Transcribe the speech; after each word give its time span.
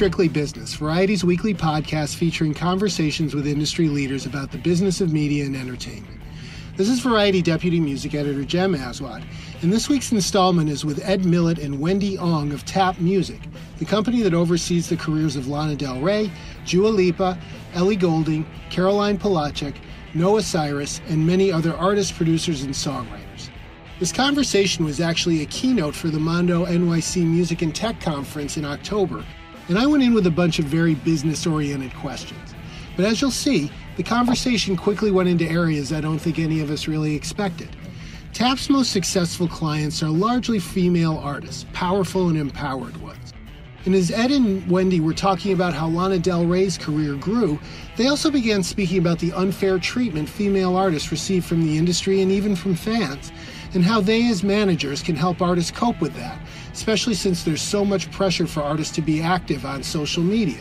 Strictly 0.00 0.28
Business, 0.28 0.72
Variety's 0.76 1.24
weekly 1.24 1.52
podcast 1.52 2.16
featuring 2.16 2.54
conversations 2.54 3.34
with 3.34 3.46
industry 3.46 3.90
leaders 3.90 4.24
about 4.24 4.50
the 4.50 4.56
business 4.56 5.02
of 5.02 5.12
media 5.12 5.44
and 5.44 5.54
entertainment. 5.54 6.22
This 6.78 6.88
is 6.88 7.00
Variety 7.00 7.42
Deputy 7.42 7.78
Music 7.78 8.14
Editor 8.14 8.42
Jem 8.42 8.74
Aswad, 8.74 9.22
and 9.60 9.70
this 9.70 9.90
week's 9.90 10.10
installment 10.10 10.70
is 10.70 10.86
with 10.86 11.06
Ed 11.06 11.26
Millett 11.26 11.58
and 11.58 11.78
Wendy 11.78 12.16
Ong 12.16 12.50
of 12.54 12.64
Tap 12.64 12.98
Music, 12.98 13.40
the 13.76 13.84
company 13.84 14.22
that 14.22 14.32
oversees 14.32 14.88
the 14.88 14.96
careers 14.96 15.36
of 15.36 15.48
Lana 15.48 15.76
Del 15.76 16.00
Rey, 16.00 16.32
Dua 16.64 16.88
Lipa, 16.88 17.38
Ellie 17.74 17.94
Goulding, 17.94 18.46
Caroline 18.70 19.18
Polachek, 19.18 19.74
Noah 20.14 20.40
Cyrus, 20.40 21.02
and 21.10 21.26
many 21.26 21.52
other 21.52 21.76
artists, 21.76 22.10
producers, 22.10 22.62
and 22.62 22.72
songwriters. 22.72 23.50
This 23.98 24.12
conversation 24.12 24.82
was 24.82 24.98
actually 24.98 25.42
a 25.42 25.46
keynote 25.46 25.94
for 25.94 26.08
the 26.08 26.18
Mondo 26.18 26.64
NYC 26.64 27.22
Music 27.26 27.60
and 27.60 27.74
Tech 27.74 28.00
Conference 28.00 28.56
in 28.56 28.64
October, 28.64 29.22
and 29.70 29.78
I 29.78 29.86
went 29.86 30.02
in 30.02 30.14
with 30.14 30.26
a 30.26 30.32
bunch 30.32 30.58
of 30.58 30.64
very 30.64 30.96
business 30.96 31.46
oriented 31.46 31.94
questions. 31.94 32.54
But 32.96 33.04
as 33.04 33.20
you'll 33.20 33.30
see, 33.30 33.70
the 33.96 34.02
conversation 34.02 34.76
quickly 34.76 35.12
went 35.12 35.28
into 35.28 35.48
areas 35.48 35.92
I 35.92 36.00
don't 36.00 36.18
think 36.18 36.40
any 36.40 36.58
of 36.58 36.72
us 36.72 36.88
really 36.88 37.14
expected. 37.14 37.68
TAP's 38.32 38.68
most 38.68 38.90
successful 38.90 39.46
clients 39.46 40.02
are 40.02 40.08
largely 40.08 40.58
female 40.58 41.18
artists, 41.18 41.66
powerful 41.72 42.30
and 42.30 42.36
empowered 42.36 42.96
ones. 42.96 43.32
And 43.84 43.94
as 43.94 44.10
Ed 44.10 44.32
and 44.32 44.68
Wendy 44.68 44.98
were 44.98 45.14
talking 45.14 45.52
about 45.52 45.72
how 45.72 45.86
Lana 45.86 46.18
Del 46.18 46.46
Rey's 46.46 46.76
career 46.76 47.14
grew, 47.14 47.56
they 47.96 48.08
also 48.08 48.28
began 48.28 48.64
speaking 48.64 48.98
about 48.98 49.20
the 49.20 49.32
unfair 49.32 49.78
treatment 49.78 50.28
female 50.28 50.76
artists 50.76 51.12
receive 51.12 51.44
from 51.44 51.62
the 51.62 51.78
industry 51.78 52.22
and 52.22 52.32
even 52.32 52.56
from 52.56 52.74
fans, 52.74 53.30
and 53.74 53.84
how 53.84 54.00
they 54.00 54.28
as 54.28 54.42
managers 54.42 55.02
can 55.02 55.16
help 55.16 55.40
artists 55.40 55.70
cope 55.70 56.00
with 56.00 56.14
that, 56.14 56.38
especially 56.72 57.14
since 57.14 57.42
there's 57.42 57.62
so 57.62 57.84
much 57.84 58.10
pressure 58.10 58.46
for 58.46 58.62
artists 58.62 58.94
to 58.96 59.02
be 59.02 59.22
active 59.22 59.64
on 59.64 59.82
social 59.82 60.22
media. 60.22 60.60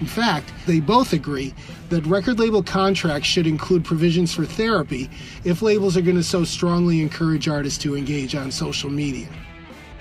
In 0.00 0.06
fact, 0.06 0.52
they 0.66 0.80
both 0.80 1.12
agree 1.12 1.54
that 1.88 2.04
record 2.06 2.38
label 2.38 2.62
contracts 2.62 3.28
should 3.28 3.46
include 3.46 3.84
provisions 3.84 4.34
for 4.34 4.44
therapy 4.44 5.08
if 5.44 5.62
labels 5.62 5.96
are 5.96 6.02
going 6.02 6.16
to 6.16 6.22
so 6.22 6.44
strongly 6.44 7.00
encourage 7.00 7.48
artists 7.48 7.82
to 7.82 7.96
engage 7.96 8.34
on 8.34 8.50
social 8.50 8.90
media. 8.90 9.28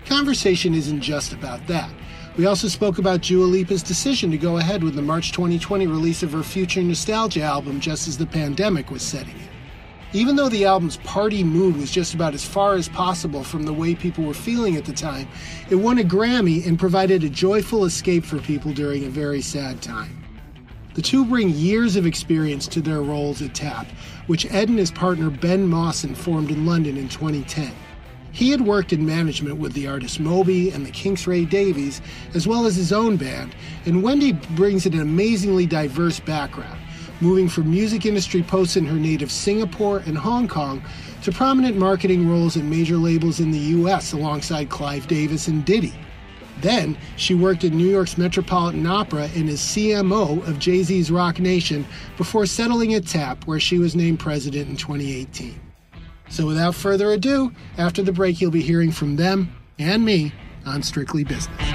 The 0.03 0.09
conversation 0.09 0.73
isn't 0.73 1.01
just 1.01 1.31
about 1.31 1.65
that. 1.67 1.89
We 2.37 2.45
also 2.45 2.67
spoke 2.67 2.97
about 2.97 3.21
Dua 3.21 3.45
Lipa's 3.45 3.81
decision 3.81 4.29
to 4.31 4.37
go 4.37 4.57
ahead 4.57 4.83
with 4.83 4.95
the 4.95 5.01
March 5.01 5.31
2020 5.31 5.87
release 5.87 6.21
of 6.21 6.33
her 6.33 6.43
Future 6.43 6.81
Nostalgia 6.81 7.43
album 7.43 7.79
just 7.79 8.09
as 8.09 8.17
the 8.17 8.25
pandemic 8.25 8.91
was 8.91 9.01
setting 9.01 9.35
in. 9.35 9.54
Even 10.15 10.37
though 10.37 10.47
the 10.47 10.63
album's 10.63 10.95
party 10.95 11.43
mood 11.43 11.75
was 11.75 11.91
just 11.91 12.13
about 12.13 12.33
as 12.33 12.45
far 12.45 12.75
as 12.75 12.87
possible 12.87 13.43
from 13.43 13.63
the 13.63 13.73
way 13.73 13.93
people 13.93 14.23
were 14.23 14.33
feeling 14.33 14.77
at 14.77 14.85
the 14.85 14.93
time, 14.93 15.27
it 15.69 15.75
won 15.75 15.97
a 15.97 16.03
Grammy 16.03 16.65
and 16.65 16.79
provided 16.79 17.25
a 17.25 17.29
joyful 17.29 17.83
escape 17.83 18.23
for 18.23 18.39
people 18.39 18.71
during 18.71 19.03
a 19.03 19.09
very 19.09 19.41
sad 19.41 19.81
time. 19.81 20.23
The 20.93 21.01
two 21.01 21.25
bring 21.25 21.49
years 21.49 21.97
of 21.97 22.05
experience 22.05 22.65
to 22.69 22.79
their 22.79 23.01
roles 23.01 23.41
at 23.41 23.53
TAP, 23.53 23.87
which 24.27 24.49
Ed 24.53 24.69
and 24.69 24.79
his 24.79 24.89
partner 24.89 25.29
Ben 25.29 25.67
Mawson 25.67 26.15
formed 26.15 26.49
in 26.49 26.65
London 26.65 26.95
in 26.95 27.09
2010. 27.09 27.73
He 28.31 28.51
had 28.51 28.61
worked 28.61 28.93
in 28.93 29.05
management 29.05 29.57
with 29.57 29.73
the 29.73 29.87
artist 29.87 30.21
Moby 30.21 30.71
and 30.71 30.85
the 30.85 30.91
Kinks 30.91 31.27
Ray 31.27 31.43
Davies, 31.43 32.01
as 32.33 32.47
well 32.47 32.65
as 32.65 32.77
his 32.77 32.93
own 32.93 33.17
band, 33.17 33.53
and 33.85 34.01
Wendy 34.01 34.31
brings 34.31 34.85
an 34.85 34.97
amazingly 34.97 35.65
diverse 35.65 36.21
background 36.21 36.79
moving 37.21 37.47
from 37.47 37.69
music 37.69 38.05
industry 38.05 38.43
posts 38.43 38.75
in 38.75 38.85
her 38.85 38.97
native 38.97 39.31
Singapore 39.31 39.99
and 40.05 40.17
Hong 40.17 40.47
Kong 40.47 40.81
to 41.23 41.31
prominent 41.31 41.77
marketing 41.77 42.29
roles 42.29 42.55
in 42.55 42.69
major 42.69 42.97
labels 42.97 43.39
in 43.39 43.51
the 43.51 43.57
US 43.57 44.13
alongside 44.13 44.69
Clive 44.69 45.07
Davis 45.07 45.47
and 45.47 45.65
Diddy. 45.65 45.93
Then 46.61 46.97
she 47.17 47.33
worked 47.35 47.63
at 47.63 47.73
New 47.73 47.87
York's 47.87 48.17
Metropolitan 48.17 48.85
Opera 48.85 49.29
and 49.35 49.49
as 49.49 49.59
CMO 49.59 50.47
of 50.47 50.59
Jay 50.59 50.83
Z's 50.83 51.11
Roc 51.11 51.39
Nation 51.39 51.85
before 52.17 52.45
settling 52.45 52.93
at 52.93 53.05
TAP, 53.05 53.45
where 53.45 53.59
she 53.59 53.77
was 53.77 53.95
named 53.95 54.19
president 54.19 54.69
in 54.69 54.77
2018. 54.77 55.59
So 56.29 56.45
without 56.45 56.75
further 56.75 57.11
ado, 57.11 57.51
after 57.77 58.01
the 58.01 58.11
break, 58.11 58.41
you'll 58.41 58.51
be 58.51 58.61
hearing 58.61 58.91
from 58.91 59.15
them 59.15 59.53
and 59.77 60.03
me 60.03 60.31
on 60.65 60.81
Strictly 60.81 61.23
Business. 61.23 61.74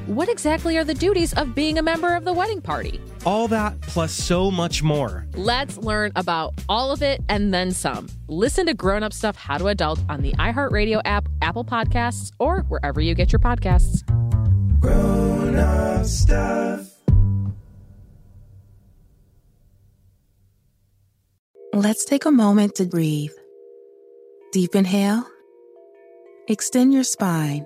what 0.07 0.29
exactly 0.29 0.77
are 0.77 0.83
the 0.83 0.93
duties 0.93 1.33
of 1.33 1.53
being 1.55 1.77
a 1.77 1.81
member 1.81 2.15
of 2.15 2.23
the 2.23 2.33
wedding 2.33 2.61
party? 2.61 2.99
All 3.25 3.47
that 3.49 3.79
plus 3.81 4.11
so 4.11 4.51
much 4.51 4.81
more. 4.81 5.27
Let's 5.35 5.77
learn 5.77 6.11
about 6.15 6.53
all 6.69 6.91
of 6.91 7.01
it 7.01 7.21
and 7.29 7.53
then 7.53 7.71
some. 7.71 8.07
Listen 8.27 8.65
to 8.65 8.73
Grown 8.73 9.03
Up 9.03 9.13
Stuff 9.13 9.35
How 9.35 9.57
to 9.57 9.67
Adult 9.67 9.99
on 10.09 10.21
the 10.21 10.31
iHeartRadio 10.33 11.01
app, 11.05 11.27
Apple 11.41 11.65
Podcasts, 11.65 12.31
or 12.39 12.61
wherever 12.69 13.01
you 13.01 13.15
get 13.15 13.31
your 13.31 13.39
podcasts. 13.39 14.03
Grown 14.79 15.55
Up 15.55 16.05
Stuff. 16.05 16.87
Let's 21.73 22.05
take 22.05 22.25
a 22.25 22.31
moment 22.31 22.75
to 22.75 22.85
breathe. 22.85 23.31
Deep 24.51 24.75
inhale 24.75 25.25
Extend 26.47 26.93
your 26.93 27.05
spine. 27.05 27.65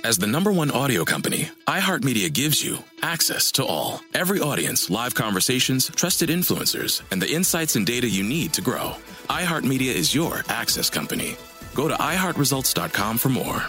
As 0.00 0.18
the 0.18 0.26
number 0.26 0.50
one 0.50 0.72
audio 0.72 1.04
company, 1.04 1.48
iHeartMedia 1.68 2.32
gives 2.32 2.64
you 2.64 2.78
access 3.02 3.52
to 3.52 3.64
all. 3.64 4.00
Every 4.14 4.40
audience, 4.40 4.90
live 4.90 5.14
conversations, 5.14 5.90
trusted 5.94 6.28
influencers, 6.28 7.02
and 7.12 7.22
the 7.22 7.30
insights 7.30 7.76
and 7.76 7.86
data 7.86 8.08
you 8.08 8.24
need 8.24 8.52
to 8.54 8.62
grow. 8.62 8.96
iHeartMedia 9.28 9.94
is 9.94 10.12
your 10.12 10.42
access 10.48 10.90
company. 10.90 11.36
Go 11.74 11.86
to 11.86 11.94
iHeartResults.com 11.94 13.18
for 13.18 13.28
more. 13.28 13.62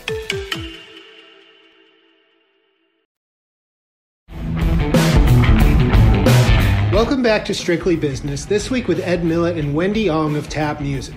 Welcome 6.92 7.22
back 7.22 7.46
to 7.46 7.54
Strictly 7.54 7.96
Business, 7.96 8.46
this 8.46 8.72
week 8.72 8.88
with 8.88 9.00
Ed 9.02 9.24
Millett 9.24 9.58
and 9.58 9.76
Wendy 9.76 10.10
Ong 10.10 10.36
of 10.36 10.50
Tap 10.50 10.82
Music. 10.82 11.16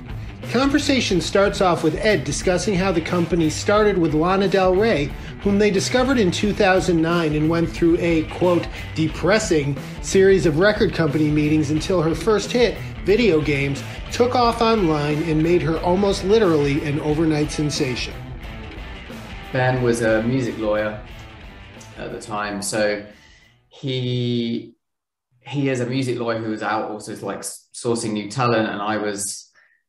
Conversation 0.53 1.21
starts 1.21 1.61
off 1.61 1.83
with 1.83 1.97
Ed 1.97 2.23
discussing 2.23 2.75
how 2.75 2.93
the 2.93 3.01
company 3.01 3.51
started 3.51 3.99
with 3.99 4.15
Lana 4.15 4.49
Del 4.49 4.77
Rey, 4.77 5.11
whom 5.43 5.59
they 5.59 5.73
discovered 5.73 6.19
in 6.19 6.31
2009 6.31 7.35
and 7.35 7.51
went 7.51 7.69
through 7.69 7.99
a, 7.99 8.23
quote, 8.31 8.67
depressing 8.95 9.77
series 10.03 10.47
of 10.47 10.59
record 10.59 10.95
company 10.95 11.31
meetings 11.31 11.71
until 11.71 12.01
her 12.01 12.15
first 12.15 12.53
hit, 12.53 12.79
Video 13.05 13.41
Games, 13.41 13.83
took 14.13 14.37
off 14.37 14.63
online 14.63 15.21
and 15.25 15.43
made 15.43 15.63
her 15.63 15.79
almost 15.81 16.25
literally 16.25 16.83
an 16.85 17.01
overnight 17.01 17.51
sensation. 17.51 18.15
Ben 19.53 19.83
was 19.83 20.03
a 20.03 20.23
music 20.23 20.57
lawyer 20.59 21.01
at 21.99 22.13
the 22.13 22.21
time, 22.21 22.63
so 22.63 23.05
he 23.69 24.75
he 25.41 25.69
is 25.69 25.81
a 25.81 25.87
music 25.87 26.19
lawyer 26.19 26.39
who 26.39 26.51
was 26.51 26.63
out 26.63 26.91
also 26.91 27.15
like 27.25 27.41
sourcing 27.41 28.13
new 28.13 28.31
talent, 28.31 28.69
and 28.69 28.81
I 28.81 28.97
was 28.97 29.46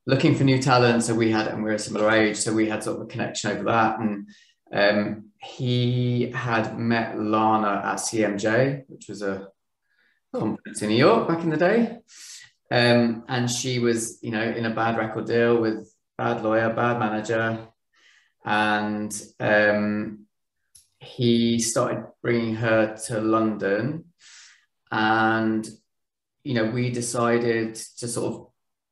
looking 0.08 0.34
for 0.34 0.46
new 0.46 0.60
talent. 0.60 1.04
So 1.04 1.14
we 1.14 1.30
had, 1.30 1.48
and 1.48 1.64
we 1.64 1.70
are 1.70 1.76
a 1.76 1.80
similar 1.80 2.10
age, 2.10 2.38
so 2.38 2.54
we 2.54 2.68
had 2.68 2.84
sort 2.84 2.98
of 2.98 3.04
a 3.04 3.10
connection 3.10 3.52
over 3.52 3.64
that. 3.66 4.00
And 4.00 4.28
um, 4.74 5.26
he 5.40 6.32
had 6.32 6.80
met 6.80 7.20
Lana 7.20 7.82
at 7.86 7.98
CMJ, 7.98 8.86
which 8.88 9.08
was 9.10 9.22
a 9.22 9.50
conference 10.34 10.82
in 10.82 10.90
New 10.90 10.96
York 10.96 11.28
back 11.28 11.44
in 11.44 11.50
the 11.50 11.58
day. 11.58 12.00
Um, 12.72 13.26
and 13.28 13.52
she 13.52 13.80
was, 13.80 14.20
you 14.22 14.32
know, 14.32 14.44
in 14.44 14.66
a 14.66 14.74
bad 14.74 14.98
record 14.98 15.26
deal 15.26 15.62
with 15.62 15.94
bad 16.18 16.42
lawyer, 16.42 16.74
bad 16.74 17.00
manager, 17.00 17.68
and 18.46 19.22
um, 19.40 20.26
he 21.00 21.60
started 21.60 22.06
bringing 22.22 22.56
her 22.56 22.98
to 23.08 23.22
London, 23.22 24.06
and 24.92 25.68
you 26.44 26.54
know, 26.54 26.66
we 26.66 26.90
decided 26.90 27.76
to 27.76 28.08
sort 28.08 28.34
of 28.34 28.48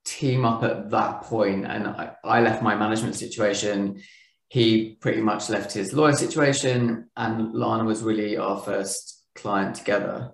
team 0.06 0.46
up 0.46 0.64
at 0.64 0.90
that 0.92 1.24
point, 1.24 1.66
and 1.66 1.88
I, 1.88 2.12
I 2.24 2.42
left 2.42 2.64
my 2.64 2.76
management 2.76 3.16
situation. 3.16 4.02
He 4.48 4.96
pretty 5.02 5.22
much 5.22 5.50
left 5.50 5.74
his 5.74 5.94
lawyer 5.94 6.14
situation, 6.14 7.10
and 7.18 7.54
Lana 7.54 7.84
was 7.84 8.04
really 8.04 8.38
our 8.38 8.60
first 8.60 9.24
client 9.34 9.76
together. 9.76 10.34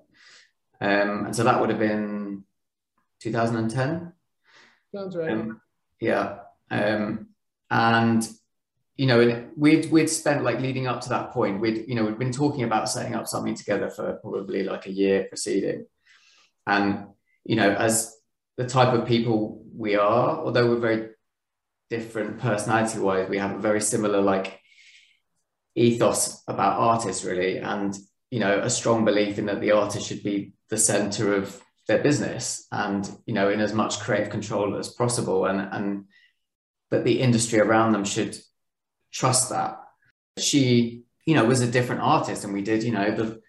Um, 0.79 1.25
and 1.25 1.35
so 1.35 1.43
that 1.43 1.59
would 1.59 1.69
have 1.69 1.79
been 1.79 2.43
2010. 3.21 4.13
Sounds 4.93 5.15
right. 5.15 5.31
Um, 5.31 5.61
yeah. 5.99 6.39
Um, 6.69 7.29
and 7.69 8.27
you 8.97 9.07
know, 9.07 9.47
we'd 9.55 9.89
we'd 9.89 10.09
spent 10.09 10.43
like 10.43 10.59
leading 10.59 10.85
up 10.85 11.01
to 11.01 11.09
that 11.09 11.31
point, 11.31 11.61
we'd 11.61 11.87
you 11.87 11.95
know 11.95 12.05
we'd 12.05 12.19
been 12.19 12.31
talking 12.33 12.63
about 12.63 12.89
setting 12.89 13.15
up 13.15 13.27
something 13.27 13.55
together 13.55 13.89
for 13.89 14.13
probably 14.17 14.63
like 14.63 14.85
a 14.85 14.91
year 14.91 15.23
preceding, 15.23 15.85
and 16.67 17.07
you 17.45 17.55
know, 17.55 17.73
as 17.73 18.15
the 18.57 18.67
type 18.67 18.93
of 18.93 19.07
people 19.07 19.63
we 19.75 19.95
are, 19.95 20.39
although 20.39 20.69
we're 20.69 20.79
very 20.79 21.09
different 21.89 22.39
personality 22.39 22.99
wise, 22.99 23.29
we 23.29 23.37
have 23.37 23.55
a 23.55 23.59
very 23.59 23.81
similar 23.81 24.21
like 24.21 24.59
ethos 25.75 26.43
about 26.47 26.79
artists 26.79 27.23
really, 27.23 27.57
and 27.57 27.95
you 28.29 28.39
know, 28.39 28.59
a 28.59 28.69
strong 28.69 29.03
belief 29.03 29.37
in 29.37 29.45
that 29.47 29.61
the 29.61 29.71
artist 29.71 30.07
should 30.07 30.23
be 30.23 30.53
the 30.69 30.77
center 30.77 31.33
of 31.33 31.61
their 31.87 32.01
business 32.01 32.67
and 32.71 33.09
you 33.25 33.33
know 33.33 33.49
in 33.49 33.59
as 33.59 33.73
much 33.73 33.99
creative 33.99 34.29
control 34.29 34.77
as 34.77 34.89
possible. 34.89 35.45
And 35.45 35.61
and 35.73 36.05
that 36.91 37.03
the 37.03 37.21
industry 37.21 37.59
around 37.59 37.93
them 37.93 38.05
should 38.05 38.37
trust 39.11 39.49
that. 39.49 39.79
She 40.37 41.03
you 41.25 41.35
know 41.35 41.45
was 41.45 41.61
a 41.61 41.71
different 41.71 42.01
artist 42.01 42.43
and 42.43 42.53
we 42.53 42.61
did 42.61 42.83
you 42.83 42.91
know 42.91 43.11
the 43.15 43.41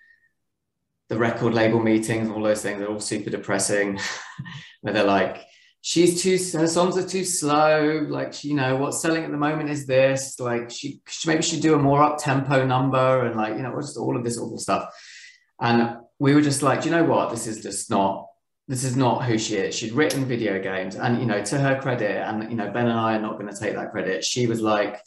the 1.09 1.19
record 1.19 1.55
label 1.55 1.81
meetings 1.81 2.31
all 2.31 2.43
those 2.43 2.63
things 2.63 2.81
are 2.81 2.87
all 2.87 3.01
super 3.01 3.31
depressing 3.31 3.99
where 4.82 4.93
they're 4.94 5.05
like 5.05 5.44
she's 5.81 6.23
too 6.23 6.38
her 6.56 6.69
songs 6.69 6.96
are 6.96 7.06
too 7.06 7.25
slow 7.25 8.06
like 8.08 8.32
she, 8.32 8.49
you 8.49 8.55
know 8.55 8.76
what's 8.76 9.00
selling 9.00 9.25
at 9.25 9.32
the 9.32 9.37
moment 9.37 9.69
is 9.69 9.84
this 9.87 10.38
like 10.38 10.70
she, 10.70 11.00
she 11.08 11.29
maybe 11.29 11.43
should 11.43 11.61
do 11.61 11.75
a 11.75 11.79
more 11.79 12.02
up 12.02 12.19
tempo 12.19 12.64
number 12.64 13.26
and 13.26 13.34
like 13.34 13.56
you 13.56 13.62
know 13.62 13.75
just 13.81 13.96
all 13.96 14.17
of 14.17 14.23
this 14.23 14.38
awful 14.38 14.58
stuff 14.58 14.84
and 15.61 15.96
we 16.20 16.34
were 16.34 16.43
just 16.43 16.62
like 16.62 16.84
you 16.84 16.90
know 16.93 17.02
what 17.02 17.31
this 17.31 17.49
is 17.49 17.62
just 17.62 17.90
not 17.90 18.26
this 18.69 18.84
is 18.84 18.96
not 18.96 19.25
who 19.25 19.38
she 19.38 19.56
is. 19.56 19.75
She'd 19.75 19.93
written 19.93 20.25
video 20.25 20.61
games, 20.61 20.94
and 20.94 21.19
you 21.19 21.26
know, 21.26 21.43
to 21.43 21.58
her 21.58 21.81
credit, 21.81 22.17
and 22.26 22.49
you 22.50 22.56
know, 22.56 22.70
Ben 22.70 22.87
and 22.87 22.99
I 22.99 23.17
are 23.17 23.20
not 23.20 23.38
going 23.38 23.52
to 23.52 23.58
take 23.58 23.75
that 23.75 23.90
credit. 23.90 24.25
She 24.25 24.46
was 24.46 24.61
like, 24.61 25.00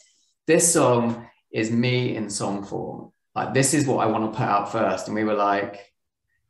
"This 0.46 0.72
song 0.72 1.28
is 1.50 1.70
me 1.70 2.16
in 2.16 2.28
song 2.28 2.64
form. 2.64 3.12
Like, 3.34 3.54
this 3.54 3.74
is 3.74 3.86
what 3.86 4.06
I 4.06 4.10
want 4.10 4.32
to 4.32 4.38
put 4.38 4.46
out 4.46 4.72
first. 4.72 5.08
And 5.08 5.14
we 5.14 5.24
were 5.24 5.34
like, 5.34 5.92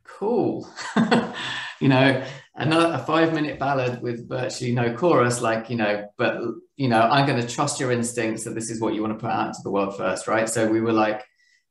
"Cool," 0.05 0.69
you 1.81 1.89
know, 1.89 2.25
another 2.57 2.95
a 2.95 2.99
five 2.99 3.33
minute 3.33 3.59
ballad 3.59 4.03
with 4.03 4.29
virtually 4.29 4.73
no 4.73 4.95
chorus. 4.95 5.41
Like, 5.41 5.71
you 5.71 5.77
know, 5.77 6.09
but 6.17 6.41
you 6.77 6.89
know, 6.89 7.01
I'm 7.01 7.27
going 7.27 7.41
to 7.41 7.47
trust 7.47 7.81
your 7.81 7.93
instincts 7.93 8.45
that 8.45 8.55
this 8.55 8.71
is 8.71 8.81
what 8.81 8.95
you 8.95 9.03
want 9.03 9.19
to 9.19 9.23
put 9.23 9.33
out 9.33 9.55
to 9.55 9.61
the 9.63 9.71
world 9.71 9.97
first, 9.97 10.27
right? 10.27 10.49
So 10.49 10.69
we 10.69 10.81
were 10.81 10.93
like, 10.93 11.25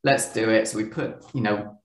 "Let's 0.04 0.32
do 0.34 0.50
it." 0.50 0.68
So 0.68 0.78
we 0.78 0.86
put, 0.86 1.24
you 1.34 1.42
know, 1.42 1.80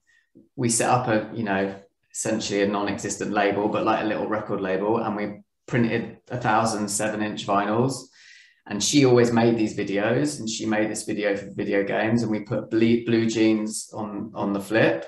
we 0.55 0.69
set 0.69 0.89
up 0.89 1.07
a, 1.07 1.29
you 1.35 1.43
know 1.43 1.75
essentially 2.13 2.61
a 2.61 2.67
non-existent 2.67 3.31
label, 3.31 3.69
but 3.69 3.85
like 3.85 4.03
a 4.03 4.07
little 4.07 4.27
record 4.27 4.61
label, 4.61 4.97
and 4.97 5.15
we 5.15 5.41
printed 5.65 6.17
a 6.29 6.37
thousand 6.37 6.87
seven-inch 6.89 7.47
vinyls. 7.47 8.07
And 8.67 8.83
she 8.83 9.05
always 9.05 9.31
made 9.31 9.57
these 9.57 9.75
videos, 9.75 10.39
and 10.39 10.47
she 10.47 10.65
made 10.65 10.89
this 10.89 11.03
video 11.03 11.35
for 11.35 11.49
video 11.51 11.83
games, 11.83 12.21
and 12.21 12.31
we 12.31 12.41
put 12.41 12.69
blue, 12.69 13.05
blue 13.05 13.27
jeans 13.27 13.89
on 13.93 14.31
on 14.35 14.53
the 14.53 14.59
flip, 14.59 15.05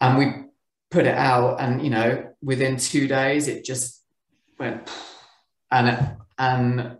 and 0.00 0.18
we 0.18 0.26
put 0.90 1.06
it 1.06 1.14
out, 1.14 1.60
and 1.60 1.82
you 1.82 1.90
know, 1.90 2.32
within 2.42 2.76
two 2.76 3.08
days, 3.08 3.48
it 3.48 3.64
just 3.64 4.02
went, 4.58 4.90
and 5.70 6.16
and 6.38 6.98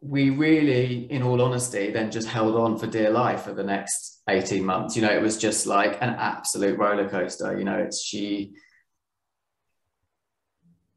we 0.00 0.30
really, 0.30 1.10
in 1.10 1.22
all 1.22 1.40
honesty, 1.42 1.90
then 1.90 2.10
just 2.10 2.28
held 2.28 2.54
on 2.54 2.78
for 2.78 2.86
dear 2.86 3.10
life 3.10 3.42
for 3.42 3.52
the 3.52 3.64
next 3.64 4.22
18 4.28 4.64
months. 4.64 4.96
You 4.96 5.02
know, 5.02 5.10
it 5.10 5.22
was 5.22 5.38
just 5.38 5.66
like 5.66 6.00
an 6.02 6.10
absolute 6.10 6.78
roller 6.78 7.08
coaster. 7.08 7.58
You 7.58 7.64
know, 7.64 7.78
it's 7.78 8.02
she, 8.02 8.54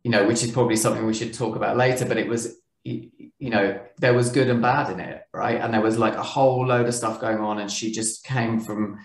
you 0.04 0.12
know, 0.12 0.27
which 0.27 0.44
is 0.44 0.51
probably 0.51 0.75
something 0.75 1.06
we 1.06 1.13
should 1.13 1.33
talk 1.33 1.56
about 1.56 1.77
later, 1.77 2.06
but 2.06 2.18
it 2.18 2.27
was, 2.27 2.57
you 2.83 3.31
know, 3.39 3.80
there 3.98 4.13
was 4.13 4.30
good 4.31 4.50
and 4.50 4.62
bad 4.62 4.92
in 4.92 5.00
it, 5.00 5.24
right? 5.33 5.60
And 5.60 5.74
there 5.74 5.81
was 5.81 5.98
like 5.98 6.16
a 6.16 6.24
whole 6.24 6.66
load 6.68 6.88
of 6.88 6.94
stuff 6.94 7.19
going 7.21 7.39
on, 7.39 7.60
and 7.60 7.71
she 7.71 7.92
just 7.92 8.24
came 8.24 8.60
from 8.60 9.00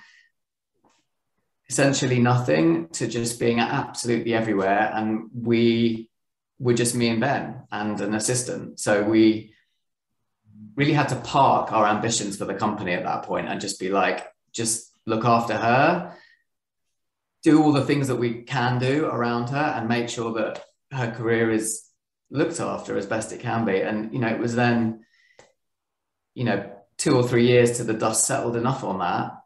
essentially 1.74 2.20
nothing 2.20 2.88
to 2.90 3.08
just 3.08 3.40
being 3.40 3.58
absolutely 3.58 4.32
everywhere. 4.32 4.92
And 4.94 5.28
we 5.34 6.08
were 6.60 6.74
just 6.74 6.94
me 6.94 7.08
and 7.08 7.20
Ben 7.20 7.62
and 7.72 8.00
an 8.00 8.14
assistant. 8.14 8.78
So 8.78 9.02
we, 9.02 9.54
really 10.76 10.92
had 10.92 11.08
to 11.08 11.16
park 11.16 11.72
our 11.72 11.86
ambitions 11.86 12.36
for 12.36 12.44
the 12.44 12.54
company 12.54 12.92
at 12.92 13.04
that 13.04 13.22
point 13.22 13.48
and 13.48 13.60
just 13.60 13.78
be 13.78 13.90
like, 13.90 14.26
just 14.52 14.92
look 15.06 15.24
after 15.24 15.56
her, 15.56 16.16
do 17.42 17.62
all 17.62 17.72
the 17.72 17.84
things 17.84 18.08
that 18.08 18.16
we 18.16 18.42
can 18.42 18.78
do 18.78 19.06
around 19.06 19.50
her, 19.50 19.74
and 19.76 19.88
make 19.88 20.08
sure 20.08 20.32
that 20.32 20.64
her 20.90 21.10
career 21.10 21.50
is 21.50 21.84
looked 22.30 22.58
after 22.60 22.96
as 22.96 23.06
best 23.06 23.32
it 23.32 23.40
can 23.40 23.64
be. 23.64 23.80
And 23.80 24.12
you 24.12 24.18
know, 24.18 24.28
it 24.28 24.38
was 24.38 24.54
then, 24.56 25.04
you 26.34 26.44
know, 26.44 26.70
two 26.96 27.14
or 27.16 27.22
three 27.22 27.46
years 27.46 27.76
to 27.76 27.84
the 27.84 27.94
dust 27.94 28.26
settled 28.26 28.56
enough 28.56 28.82
on 28.82 28.98
that. 29.00 29.43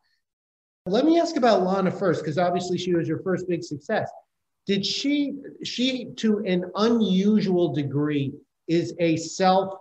Let 0.88 1.04
me 1.04 1.20
ask 1.20 1.36
about 1.36 1.62
Lana 1.62 1.90
first, 1.90 2.22
because 2.22 2.38
obviously 2.38 2.78
she 2.78 2.94
was 2.94 3.06
your 3.06 3.20
first 3.20 3.46
big 3.48 3.62
success. 3.62 4.10
Did 4.66 4.84
she, 4.84 5.34
she 5.64 6.06
to 6.16 6.38
an 6.44 6.70
unusual 6.76 7.72
degree, 7.74 8.32
is 8.68 8.94
a 8.98 9.16
self 9.16 9.74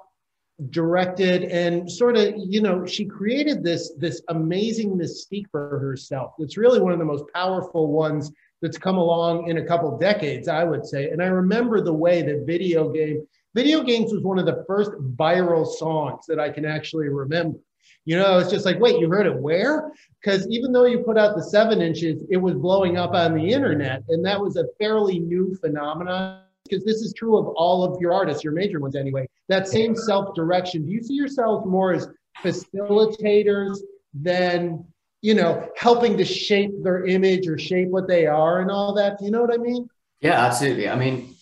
directed 0.71 1.43
and 1.43 1.91
sort 1.91 2.17
of 2.17 2.33
you 2.35 2.59
know 2.61 2.83
she 2.83 3.05
created 3.05 3.63
this 3.63 3.93
this 3.99 4.23
amazing 4.29 4.97
mystique 4.97 5.45
for 5.51 5.77
herself 5.77 6.33
it's 6.39 6.57
really 6.57 6.81
one 6.81 6.91
of 6.91 6.97
the 6.97 7.05
most 7.05 7.25
powerful 7.31 7.91
ones 7.91 8.31
that's 8.63 8.77
come 8.77 8.97
along 8.97 9.47
in 9.49 9.59
a 9.59 9.65
couple 9.65 9.95
decades 9.99 10.47
i 10.47 10.63
would 10.63 10.83
say 10.83 11.11
and 11.11 11.21
i 11.21 11.27
remember 11.27 11.79
the 11.79 11.93
way 11.93 12.23
that 12.23 12.43
video 12.47 12.89
game 12.89 13.21
video 13.53 13.83
games 13.83 14.11
was 14.11 14.23
one 14.23 14.39
of 14.39 14.47
the 14.47 14.63
first 14.65 14.89
viral 15.15 15.63
songs 15.63 16.25
that 16.27 16.39
i 16.39 16.49
can 16.49 16.65
actually 16.65 17.07
remember 17.07 17.59
you 18.05 18.17
know 18.17 18.39
it's 18.39 18.51
just 18.51 18.65
like 18.65 18.79
wait 18.79 18.99
you 18.99 19.09
heard 19.09 19.27
it 19.27 19.35
where 19.35 19.91
because 20.21 20.47
even 20.49 20.71
though 20.71 20.85
you 20.85 20.99
put 20.99 21.17
out 21.17 21.35
the 21.35 21.43
seven 21.43 21.81
inches 21.81 22.23
it 22.29 22.37
was 22.37 22.55
blowing 22.55 22.97
up 22.97 23.13
on 23.13 23.33
the 23.33 23.49
internet 23.51 24.03
and 24.09 24.25
that 24.25 24.39
was 24.39 24.55
a 24.57 24.65
fairly 24.79 25.19
new 25.19 25.55
phenomenon 25.61 26.41
because 26.67 26.83
this 26.83 26.97
is 26.97 27.13
true 27.13 27.37
of 27.37 27.47
all 27.55 27.83
of 27.83 27.99
your 28.01 28.13
artists, 28.13 28.43
your 28.43 28.53
major 28.53 28.79
ones 28.79 28.95
anyway, 28.95 29.27
that 29.47 29.67
same 29.67 29.95
self 29.95 30.35
direction. 30.35 30.85
Do 30.85 30.91
you 30.91 31.01
see 31.01 31.13
yourselves 31.13 31.65
more 31.65 31.93
as 31.93 32.07
facilitators 32.43 33.79
than, 34.13 34.85
you 35.21 35.33
know, 35.33 35.67
helping 35.75 36.17
to 36.17 36.25
shape 36.25 36.71
their 36.83 37.05
image 37.05 37.47
or 37.47 37.57
shape 37.57 37.89
what 37.89 38.07
they 38.07 38.27
are 38.27 38.61
and 38.61 38.71
all 38.71 38.93
that? 38.95 39.19
Do 39.19 39.25
you 39.25 39.31
know 39.31 39.41
what 39.41 39.53
I 39.53 39.57
mean? 39.57 39.89
Yeah, 40.21 40.45
absolutely. 40.45 40.89
I 40.89 40.95
mean, 40.95 41.35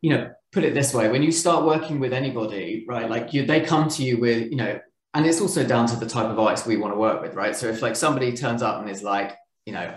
you 0.00 0.10
know, 0.10 0.30
put 0.52 0.64
it 0.64 0.74
this 0.74 0.92
way 0.92 1.08
when 1.08 1.22
you 1.22 1.32
start 1.32 1.64
working 1.64 1.98
with 1.98 2.12
anybody, 2.12 2.84
right, 2.86 3.08
like 3.08 3.32
you, 3.32 3.46
they 3.46 3.60
come 3.60 3.88
to 3.88 4.02
you 4.02 4.18
with, 4.18 4.50
you 4.50 4.56
know, 4.56 4.78
and 5.14 5.26
it's 5.26 5.40
also 5.40 5.64
down 5.64 5.86
to 5.88 5.96
the 5.96 6.06
type 6.06 6.26
of 6.26 6.38
artist 6.38 6.66
we 6.66 6.76
want 6.76 6.94
to 6.94 6.98
work 6.98 7.20
with, 7.20 7.34
right? 7.34 7.54
So 7.54 7.68
if 7.68 7.82
like 7.82 7.96
somebody 7.96 8.34
turns 8.34 8.62
up 8.62 8.80
and 8.80 8.90
is 8.90 9.02
like, 9.02 9.36
you 9.66 9.72
know, 9.72 9.94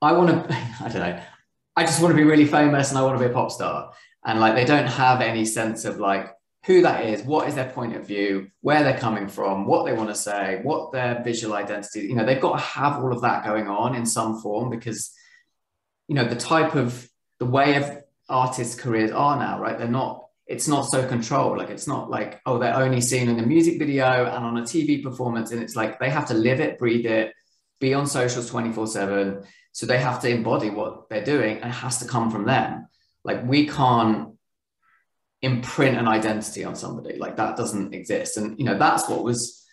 I 0.00 0.12
want 0.12 0.48
to, 0.48 0.54
I 0.80 0.88
don't 0.88 0.94
know, 1.00 1.20
I 1.76 1.82
just 1.84 2.00
want 2.00 2.12
to 2.12 2.16
be 2.16 2.24
really 2.24 2.46
famous 2.46 2.90
and 2.90 2.98
I 2.98 3.02
want 3.02 3.18
to 3.18 3.24
be 3.24 3.30
a 3.30 3.34
pop 3.34 3.50
star. 3.50 3.92
And 4.24 4.38
like 4.38 4.54
they 4.54 4.64
don't 4.64 4.86
have 4.86 5.20
any 5.20 5.44
sense 5.44 5.84
of 5.84 5.98
like 5.98 6.30
who 6.66 6.82
that 6.82 7.06
is, 7.06 7.22
what 7.22 7.48
is 7.48 7.54
their 7.54 7.70
point 7.70 7.96
of 7.96 8.06
view, 8.06 8.50
where 8.60 8.84
they're 8.84 8.98
coming 8.98 9.28
from, 9.28 9.66
what 9.66 9.86
they 9.86 9.94
want 9.94 10.10
to 10.10 10.14
say, 10.14 10.60
what 10.62 10.92
their 10.92 11.22
visual 11.24 11.54
identity, 11.54 12.02
you 12.02 12.14
know, 12.14 12.24
they've 12.24 12.40
got 12.40 12.52
to 12.52 12.64
have 12.64 13.02
all 13.02 13.12
of 13.12 13.22
that 13.22 13.44
going 13.44 13.66
on 13.66 13.94
in 13.94 14.04
some 14.04 14.40
form 14.40 14.70
because, 14.70 15.12
you 16.06 16.14
know, 16.14 16.24
the 16.24 16.36
type 16.36 16.74
of 16.74 17.08
the 17.38 17.46
way 17.46 17.76
of 17.76 18.02
artists' 18.28 18.78
careers 18.78 19.10
are 19.10 19.38
now, 19.38 19.58
right? 19.58 19.78
They're 19.78 19.88
not, 19.88 20.26
it's 20.50 20.66
not 20.66 20.82
so 20.82 21.06
controlled. 21.06 21.58
Like 21.58 21.70
it's 21.70 21.86
not 21.86 22.10
like, 22.10 22.40
oh, 22.44 22.58
they're 22.58 22.74
only 22.74 23.00
seen 23.00 23.28
in 23.28 23.38
a 23.38 23.46
music 23.46 23.78
video 23.78 24.26
and 24.26 24.44
on 24.44 24.56
a 24.58 24.62
TV 24.62 25.00
performance. 25.00 25.52
And 25.52 25.62
it's 25.62 25.76
like 25.76 26.00
they 26.00 26.10
have 26.10 26.26
to 26.26 26.34
live 26.34 26.58
it, 26.58 26.76
breathe 26.76 27.06
it, 27.06 27.32
be 27.78 27.94
on 27.94 28.08
socials 28.08 28.50
24 28.50 28.88
7 28.88 29.44
so 29.72 29.86
they 29.86 29.98
have 29.98 30.20
to 30.22 30.28
embody 30.28 30.68
what 30.68 31.08
they're 31.08 31.24
doing 31.24 31.58
and 31.58 31.70
it 31.70 31.76
has 31.76 31.98
to 31.98 32.08
come 32.08 32.32
from 32.32 32.46
them. 32.46 32.88
Like 33.22 33.46
we 33.46 33.68
can't 33.68 34.34
imprint 35.40 35.96
an 35.96 36.08
identity 36.08 36.64
on 36.64 36.74
somebody. 36.74 37.16
Like 37.16 37.36
that 37.36 37.56
doesn't 37.56 37.94
exist. 37.94 38.36
And 38.36 38.58
you 38.58 38.64
know, 38.64 38.76
that's 38.76 39.08
what 39.08 39.22
was 39.22 39.64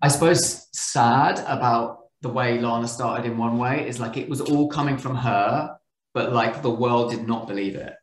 I 0.00 0.06
suppose 0.06 0.68
sad 0.72 1.40
about 1.40 1.98
the 2.22 2.28
way 2.28 2.60
Lana 2.60 2.86
started 2.86 3.26
in 3.26 3.36
one 3.36 3.58
way 3.58 3.88
is 3.88 3.98
like 3.98 4.16
it 4.16 4.28
was 4.28 4.40
all 4.40 4.68
coming 4.68 4.98
from 4.98 5.16
her, 5.16 5.76
but 6.14 6.32
like 6.32 6.62
the 6.62 6.70
world 6.70 7.10
did 7.10 7.26
not 7.26 7.48
believe 7.48 7.74
it. 7.74 7.94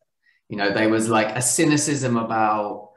You 0.50 0.58
know, 0.58 0.72
there 0.72 0.90
was 0.90 1.10
like 1.10 1.36
a 1.36 1.42
cynicism 1.42 2.18
about 2.18 2.92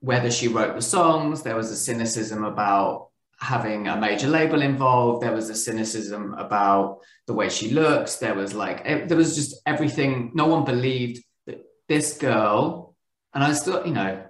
whether 0.00 0.30
she 0.30 0.48
wrote 0.48 0.74
the 0.74 0.82
songs, 0.82 1.42
there 1.42 1.56
was 1.56 1.70
a 1.70 1.76
cynicism 1.76 2.44
about 2.44 3.08
having 3.40 3.88
a 3.88 3.96
major 3.96 4.28
label 4.28 4.62
involved, 4.62 5.22
there 5.22 5.32
was 5.32 5.50
a 5.50 5.54
cynicism 5.54 6.34
about 6.34 6.98
the 7.26 7.32
way 7.32 7.48
she 7.48 7.70
looks, 7.70 8.16
there 8.16 8.34
was 8.34 8.54
like, 8.54 8.84
there 8.84 9.16
was 9.16 9.34
just 9.34 9.60
everything. 9.66 10.30
No 10.34 10.46
one 10.46 10.64
believed 10.64 11.22
that 11.46 11.64
this 11.88 12.18
girl, 12.18 12.94
and 13.32 13.42
I 13.42 13.52
still, 13.52 13.86
you 13.86 13.92
know, 13.92 14.24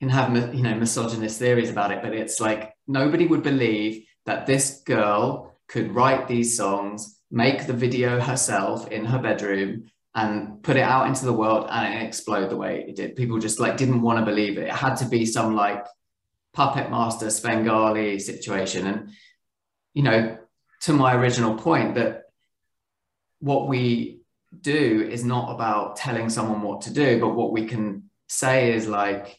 can 0.00 0.08
have 0.10 0.54
you 0.54 0.62
know 0.62 0.74
misogynist 0.74 1.38
theories 1.38 1.70
about 1.70 1.90
it, 1.90 2.02
but 2.02 2.14
it's 2.14 2.40
like 2.40 2.74
nobody 2.86 3.26
would 3.26 3.42
believe 3.42 4.04
that 4.26 4.46
this 4.46 4.82
girl 4.84 5.58
could 5.68 5.94
write 5.94 6.28
these 6.28 6.56
songs, 6.56 7.18
make 7.30 7.66
the 7.66 7.72
video 7.72 8.20
herself 8.20 8.88
in 8.88 9.04
her 9.04 9.18
bedroom, 9.18 9.86
and 10.16 10.62
put 10.62 10.76
it 10.76 10.82
out 10.82 11.06
into 11.06 11.26
the 11.26 11.32
world 11.32 11.68
and 11.70 11.94
it 11.94 12.06
explode 12.06 12.48
the 12.48 12.56
way 12.56 12.86
it 12.88 12.96
did. 12.96 13.14
People 13.14 13.38
just 13.38 13.60
like 13.60 13.76
didn't 13.76 14.00
want 14.00 14.18
to 14.18 14.24
believe 14.24 14.56
it. 14.56 14.66
It 14.66 14.72
had 14.72 14.94
to 14.96 15.04
be 15.04 15.26
some 15.26 15.54
like 15.54 15.86
puppet 16.54 16.90
master 16.90 17.28
Svengali 17.28 18.18
situation. 18.18 18.86
And 18.86 19.10
you 19.92 20.02
know, 20.02 20.38
to 20.80 20.92
my 20.94 21.14
original 21.14 21.54
point, 21.54 21.96
that 21.96 22.24
what 23.40 23.68
we 23.68 24.20
do 24.58 25.06
is 25.08 25.22
not 25.22 25.54
about 25.54 25.96
telling 25.96 26.30
someone 26.30 26.62
what 26.62 26.80
to 26.82 26.92
do, 26.92 27.20
but 27.20 27.34
what 27.34 27.52
we 27.52 27.66
can 27.66 28.04
say 28.26 28.72
is 28.72 28.88
like, 28.88 29.38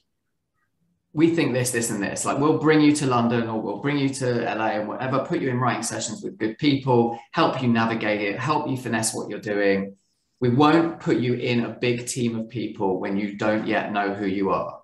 we 1.14 1.36
think 1.36 1.54
this, 1.54 1.72
this, 1.72 1.90
and 1.90 2.04
this. 2.04 2.26
Like, 2.26 2.38
we'll 2.38 2.60
bring 2.60 2.82
you 2.82 2.94
to 2.98 3.08
London 3.08 3.50
or 3.50 3.60
we'll 3.60 3.82
bring 3.82 3.98
you 3.98 4.10
to 4.10 4.44
LA 4.44 4.68
and 4.78 4.88
whatever, 4.88 5.26
put 5.26 5.42
you 5.42 5.50
in 5.50 5.60
writing 5.60 5.82
sessions 5.82 6.22
with 6.22 6.38
good 6.38 6.60
people, 6.60 7.18
help 7.32 7.60
you 7.62 7.68
navigate 7.68 8.22
it, 8.22 8.40
help 8.40 8.70
you 8.70 8.78
finesse 8.78 9.16
what 9.16 9.28
you're 9.28 9.40
doing. 9.40 9.97
We 10.40 10.50
won't 10.50 11.00
put 11.00 11.18
you 11.18 11.34
in 11.34 11.66
a 11.66 11.70
big 11.70 12.08
team 12.08 12.38
of 12.38 12.50
people 12.50 13.00
when 13.00 13.18
you 13.18 13.38
don't 13.38 13.66
yet 13.66 13.92
know 13.92 14.14
who 14.14 14.28
you 14.28 14.52
are. 14.52 14.80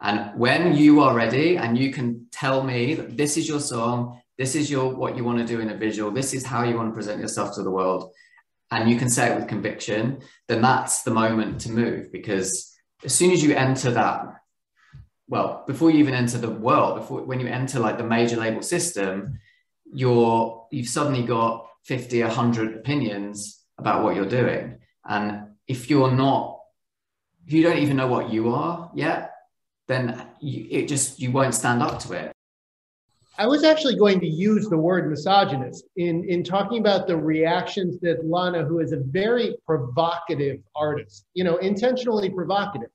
And 0.00 0.38
when 0.38 0.76
you 0.76 1.00
are 1.00 1.14
ready 1.14 1.56
and 1.56 1.78
you 1.78 1.92
can 1.92 2.26
tell 2.30 2.62
me 2.62 2.94
that 2.94 3.16
this 3.16 3.36
is 3.36 3.48
your 3.48 3.60
song, 3.60 4.20
this 4.36 4.54
is 4.54 4.70
your 4.70 4.94
what 4.94 5.16
you 5.16 5.24
want 5.24 5.38
to 5.38 5.46
do 5.46 5.60
in 5.60 5.70
a 5.70 5.76
visual, 5.76 6.10
this 6.10 6.34
is 6.34 6.44
how 6.44 6.64
you 6.64 6.76
want 6.76 6.90
to 6.90 6.94
present 6.94 7.20
yourself 7.20 7.54
to 7.54 7.62
the 7.62 7.70
world, 7.70 8.12
and 8.70 8.90
you 8.90 8.96
can 8.96 9.08
say 9.08 9.30
it 9.30 9.36
with 9.36 9.48
conviction, 9.48 10.20
then 10.48 10.60
that's 10.60 11.02
the 11.02 11.10
moment 11.10 11.60
to 11.62 11.70
move 11.70 12.12
because 12.12 12.76
as 13.04 13.14
soon 13.14 13.30
as 13.30 13.42
you 13.42 13.54
enter 13.54 13.90
that 13.92 14.36
well 15.28 15.64
before 15.66 15.90
you 15.90 15.98
even 15.98 16.14
enter 16.14 16.38
the 16.38 16.50
world 16.50 17.00
before 17.00 17.22
when 17.24 17.40
you 17.40 17.46
enter 17.46 17.78
like 17.78 17.98
the 17.98 18.04
major 18.04 18.36
label 18.36 18.62
system 18.62 19.38
you're 19.92 20.66
you've 20.70 20.88
suddenly 20.88 21.22
got 21.22 21.66
50 21.84 22.22
100 22.22 22.76
opinions 22.76 23.64
about 23.78 24.02
what 24.02 24.16
you're 24.16 24.26
doing 24.26 24.78
and 25.08 25.48
if 25.66 25.90
you're 25.90 26.10
not 26.10 26.60
if 27.46 27.52
you 27.52 27.62
don't 27.62 27.78
even 27.78 27.96
know 27.96 28.08
what 28.08 28.32
you 28.32 28.52
are 28.52 28.90
yet 28.94 29.32
then 29.88 30.26
you, 30.40 30.66
it 30.70 30.88
just 30.88 31.20
you 31.20 31.30
won't 31.30 31.54
stand 31.54 31.82
up 31.82 31.98
to 32.00 32.12
it 32.12 32.32
I 33.38 33.46
was 33.46 33.64
actually 33.64 33.96
going 33.96 34.18
to 34.20 34.26
use 34.26 34.68
the 34.68 34.78
word 34.78 35.10
misogynist 35.10 35.84
in, 35.96 36.24
in 36.24 36.42
talking 36.42 36.78
about 36.78 37.06
the 37.06 37.16
reactions 37.16 38.00
that 38.00 38.24
Lana, 38.24 38.64
who 38.64 38.78
is 38.78 38.92
a 38.92 39.00
very 39.00 39.54
provocative 39.66 40.60
artist, 40.74 41.26
you 41.34 41.44
know, 41.44 41.58
intentionally 41.58 42.30
provocative, 42.30 42.88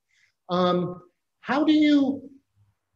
um, 0.50 1.01
how 1.41 1.63
do 1.63 1.74
you 1.74 2.27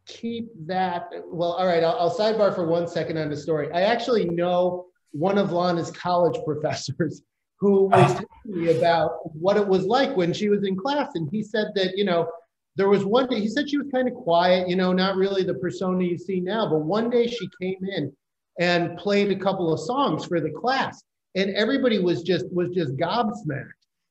keep 0.08 0.50
that? 0.66 1.10
Well, 1.28 1.52
all 1.52 1.68
right, 1.68 1.84
I'll, 1.84 1.98
I'll 2.00 2.16
sidebar 2.16 2.54
for 2.54 2.66
one 2.66 2.88
second 2.88 3.18
on 3.18 3.30
the 3.30 3.38
story. 3.38 3.72
I 3.72 3.82
actually 3.82 4.26
know 4.26 4.88
one 5.12 5.38
of 5.38 5.52
Lana's 5.52 5.92
college 5.92 6.38
professors 6.46 7.22
who 7.60 7.86
was 7.86 8.12
ah. 8.12 8.22
telling 8.44 8.66
me 8.66 8.78
about 8.78 9.34
what 9.36 9.58
it 9.58 9.68
was 9.68 9.86
like 9.86 10.16
when 10.16 10.34
she 10.34 10.50
was 10.50 10.64
in 10.64 10.76
class. 10.76 11.12
And 11.16 11.30
he 11.32 11.44
said 11.44 11.68
that, 11.76 11.98
you 11.98 12.04
know, 12.04 12.30
there 12.76 12.90
was 12.90 13.06
one 13.06 13.28
day, 13.28 13.40
he 13.40 13.48
said 13.48 13.70
she 13.70 13.78
was 13.78 13.88
kind 13.92 14.08
of 14.08 14.14
quiet, 14.14 14.68
you 14.68 14.76
know, 14.76 14.92
not 14.92 15.16
really 15.16 15.44
the 15.44 15.54
persona 15.54 16.04
you 16.04 16.18
see 16.18 16.42
now, 16.42 16.70
but 16.70 16.80
one 16.80 17.10
day 17.10 17.28
she 17.28 17.50
came 17.62 17.80
in 17.96 18.12
and 18.60 18.98
played 18.98 19.32
a 19.32 19.40
couple 19.40 19.74
of 19.74 19.80
songs 19.80 20.26
for 20.26 20.42
the 20.42 20.52
class 20.52 21.04
and 21.36 21.54
everybody 21.56 22.00
was 22.00 22.24
just 22.24 22.46
was 22.52 22.70
just 22.74 22.96
gobsmacked 22.96 23.70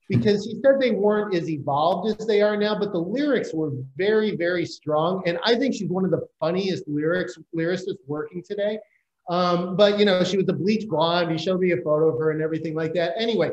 because 0.08 0.44
he 0.44 0.60
said 0.62 0.78
they 0.78 0.90
weren't 0.90 1.34
as 1.34 1.48
evolved 1.48 2.20
as 2.20 2.26
they 2.26 2.42
are 2.42 2.56
now, 2.56 2.78
but 2.78 2.92
the 2.92 2.98
lyrics 2.98 3.54
were 3.54 3.72
very, 3.96 4.36
very 4.36 4.66
strong. 4.66 5.22
And 5.26 5.38
I 5.44 5.54
think 5.54 5.74
she's 5.74 5.88
one 5.88 6.04
of 6.04 6.10
the 6.10 6.26
funniest 6.38 6.84
lyrics 6.86 7.38
lyricists 7.56 7.96
working 8.06 8.42
today. 8.46 8.78
Um, 9.28 9.76
but 9.76 9.98
you 9.98 10.04
know, 10.04 10.22
she 10.24 10.36
was 10.36 10.48
a 10.48 10.52
bleach 10.52 10.88
blonde. 10.88 11.30
He 11.30 11.38
showed 11.38 11.60
me 11.60 11.72
a 11.72 11.78
photo 11.78 12.08
of 12.08 12.18
her 12.18 12.30
and 12.30 12.42
everything 12.42 12.74
like 12.74 12.92
that. 12.94 13.14
Anyway, 13.18 13.52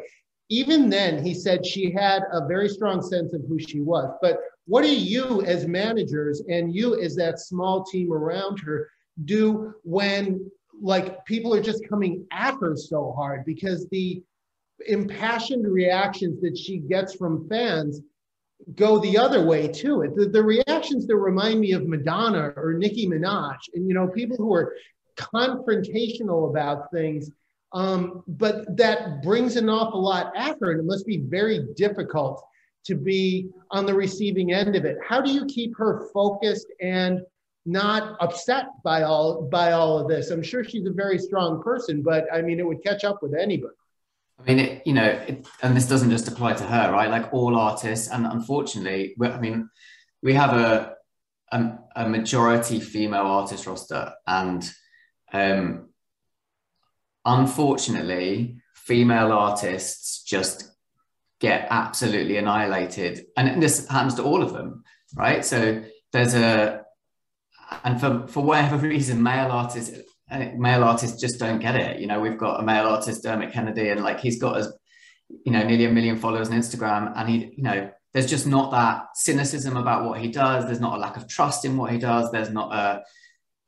even 0.49 0.89
then, 0.89 1.23
he 1.23 1.33
said 1.33 1.65
she 1.65 1.91
had 1.91 2.23
a 2.31 2.45
very 2.45 2.67
strong 2.67 3.01
sense 3.01 3.33
of 3.33 3.41
who 3.47 3.57
she 3.57 3.79
was. 3.79 4.13
But 4.21 4.39
what 4.65 4.83
do 4.83 4.93
you, 4.93 5.41
as 5.43 5.65
managers, 5.65 6.43
and 6.49 6.75
you 6.75 6.99
as 7.01 7.15
that 7.15 7.39
small 7.39 7.83
team 7.85 8.11
around 8.11 8.59
her, 8.59 8.89
do 9.25 9.73
when 9.83 10.49
like 10.81 11.23
people 11.25 11.53
are 11.53 11.61
just 11.61 11.87
coming 11.87 12.25
at 12.31 12.55
her 12.59 12.75
so 12.75 13.13
hard 13.15 13.45
because 13.45 13.87
the 13.89 14.23
impassioned 14.87 15.71
reactions 15.71 16.41
that 16.41 16.57
she 16.57 16.77
gets 16.77 17.13
from 17.15 17.47
fans 17.47 18.01
go 18.75 18.99
the 18.99 19.17
other 19.17 19.45
way 19.45 19.67
too. 19.67 20.11
The, 20.15 20.27
the 20.27 20.43
reactions 20.43 21.07
that 21.07 21.15
remind 21.15 21.59
me 21.59 21.71
of 21.73 21.87
Madonna 21.87 22.53
or 22.55 22.73
Nicki 22.73 23.07
Minaj, 23.07 23.57
and 23.73 23.87
you 23.87 23.93
know, 23.93 24.07
people 24.07 24.37
who 24.37 24.53
are 24.53 24.73
confrontational 25.17 26.49
about 26.49 26.91
things, 26.91 27.31
um, 27.73 28.23
but 28.27 28.75
that 28.77 29.23
brings 29.23 29.55
an 29.55 29.69
awful 29.69 30.01
lot 30.01 30.33
at 30.35 30.57
her, 30.59 30.71
and 30.71 30.79
it 30.81 30.85
must 30.85 31.05
be 31.05 31.17
very 31.17 31.67
difficult 31.75 32.43
to 32.85 32.95
be 32.95 33.49
on 33.69 33.85
the 33.85 33.93
receiving 33.93 34.53
end 34.53 34.75
of 34.75 34.85
it. 34.85 34.97
How 35.07 35.21
do 35.21 35.31
you 35.31 35.45
keep 35.45 35.77
her 35.77 36.09
focused 36.13 36.67
and 36.81 37.21
not 37.65 38.17
upset 38.19 38.65
by 38.83 39.03
all 39.03 39.43
by 39.43 39.71
all 39.71 39.99
of 39.99 40.07
this? 40.07 40.31
I'm 40.31 40.43
sure 40.43 40.63
she's 40.63 40.87
a 40.87 40.91
very 40.91 41.17
strong 41.17 41.61
person, 41.61 42.01
but 42.01 42.25
I 42.33 42.41
mean, 42.41 42.59
it 42.59 42.65
would 42.65 42.83
catch 42.83 43.03
up 43.03 43.21
with 43.21 43.33
anybody. 43.33 43.75
I 44.39 44.43
mean, 44.43 44.59
it, 44.59 44.87
you 44.87 44.93
know, 44.93 45.05
it, 45.05 45.47
and 45.61 45.77
this 45.77 45.87
doesn't 45.87 46.09
just 46.09 46.27
apply 46.27 46.53
to 46.53 46.63
her, 46.63 46.91
right? 46.91 47.09
Like 47.09 47.31
all 47.31 47.55
artists, 47.55 48.09
and 48.09 48.25
unfortunately, 48.25 49.15
I 49.21 49.39
mean, 49.39 49.69
we 50.23 50.33
have 50.33 50.53
a 50.53 50.95
a, 51.51 51.77
a 51.97 52.09
majority 52.09 52.79
female 52.79 53.27
artist 53.27 53.67
roster, 53.67 54.13
and 54.25 54.69
um, 55.33 55.89
unfortunately, 57.25 58.57
female 58.73 59.31
artists 59.31 60.23
just 60.23 60.71
get 61.39 61.67
absolutely 61.69 62.37
annihilated, 62.37 63.25
and 63.37 63.61
this 63.61 63.87
happens 63.87 64.15
to 64.15 64.23
all 64.23 64.41
of 64.41 64.53
them, 64.53 64.83
right? 65.15 65.43
So 65.43 65.83
there's 66.11 66.35
a, 66.35 66.83
and 67.83 67.99
for 67.99 68.27
for 68.27 68.43
whatever 68.43 68.77
reason, 68.87 69.21
male 69.23 69.51
artists 69.51 69.97
male 70.55 70.83
artists 70.83 71.19
just 71.19 71.39
don't 71.39 71.59
get 71.59 71.75
it. 71.75 71.99
You 71.99 72.07
know, 72.07 72.19
we've 72.19 72.37
got 72.37 72.59
a 72.59 72.63
male 72.63 72.87
artist, 72.87 73.23
Dermot 73.23 73.51
Kennedy, 73.51 73.89
and 73.89 74.01
like 74.01 74.19
he's 74.19 74.39
got 74.39 74.57
as 74.57 74.71
you 75.45 75.51
know 75.51 75.63
nearly 75.63 75.85
a 75.85 75.91
million 75.91 76.17
followers 76.17 76.49
on 76.49 76.57
Instagram, 76.57 77.11
and 77.15 77.29
he, 77.29 77.53
you 77.55 77.63
know, 77.63 77.89
there's 78.13 78.29
just 78.29 78.47
not 78.47 78.71
that 78.71 79.07
cynicism 79.15 79.77
about 79.77 80.05
what 80.05 80.19
he 80.19 80.29
does. 80.29 80.65
There's 80.65 80.79
not 80.79 80.97
a 80.97 81.01
lack 81.01 81.17
of 81.17 81.27
trust 81.27 81.65
in 81.65 81.77
what 81.77 81.91
he 81.91 81.97
does. 81.97 82.31
There's 82.31 82.49
not 82.51 82.73
a 82.73 83.03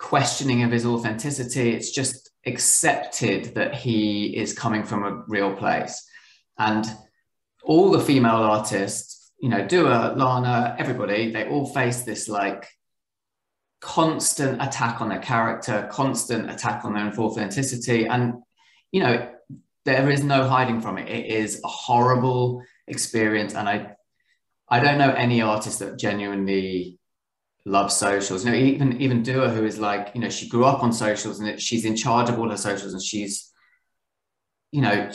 questioning 0.04 0.64
of 0.64 0.72
his 0.72 0.86
authenticity. 0.86 1.72
It's 1.72 1.92
just 1.92 2.30
accepted 2.46 3.56
that 3.56 3.74
he 3.74 4.36
is 4.38 4.54
coming 4.54 4.84
from 4.84 5.04
a 5.04 5.24
real 5.28 5.56
place, 5.56 5.96
and 6.60 6.86
all 7.64 7.90
the 7.90 8.02
female 8.02 8.44
artists, 8.58 9.32
you 9.40 9.48
know, 9.48 9.66
Dua, 9.66 10.14
Lana, 10.18 10.76
everybody, 10.78 11.32
they 11.32 11.48
all 11.48 11.66
face 11.74 12.02
this 12.02 12.28
like 12.28 12.68
constant 13.80 14.62
attack 14.62 15.00
on 15.00 15.08
their 15.08 15.20
character, 15.20 15.88
constant 15.90 16.52
attack 16.52 16.84
on 16.84 16.94
their 16.94 17.08
authenticity. 17.18 18.06
And, 18.06 18.34
you 18.92 19.02
know, 19.02 19.32
there 19.86 20.10
is 20.10 20.24
no 20.24 20.48
hiding 20.48 20.82
from 20.82 20.98
it. 20.98 21.08
It 21.08 21.26
is 21.28 21.62
a 21.64 21.68
horrible 21.68 22.62
experience. 22.88 23.54
And 23.56 23.70
I, 23.70 23.96
I 24.70 24.82
don't 24.82 24.98
know 24.98 25.14
any 25.14 25.42
artist 25.42 25.80
that 25.80 25.98
genuinely 25.98 27.00
loves 27.66 27.96
socials. 27.96 28.46
You 28.46 28.52
know, 28.52 28.58
even, 28.58 29.02
even 29.02 29.24
Dua, 29.24 29.50
who 29.50 29.66
is 29.66 29.80
like, 29.80 30.12
you 30.14 30.22
know, 30.22 30.30
she 30.30 30.50
grew 30.50 30.66
up 30.66 30.84
on 30.84 30.92
socials 30.92 31.40
and 31.40 31.50
it, 31.50 31.62
she's 31.62 31.86
in 31.86 31.96
charge 31.96 32.30
of 32.30 32.40
all 32.40 32.50
her 32.50 32.58
socials 32.58 32.94
and 32.94 33.02
she's, 33.02 33.52
you 34.72 34.82
know, 34.82 35.10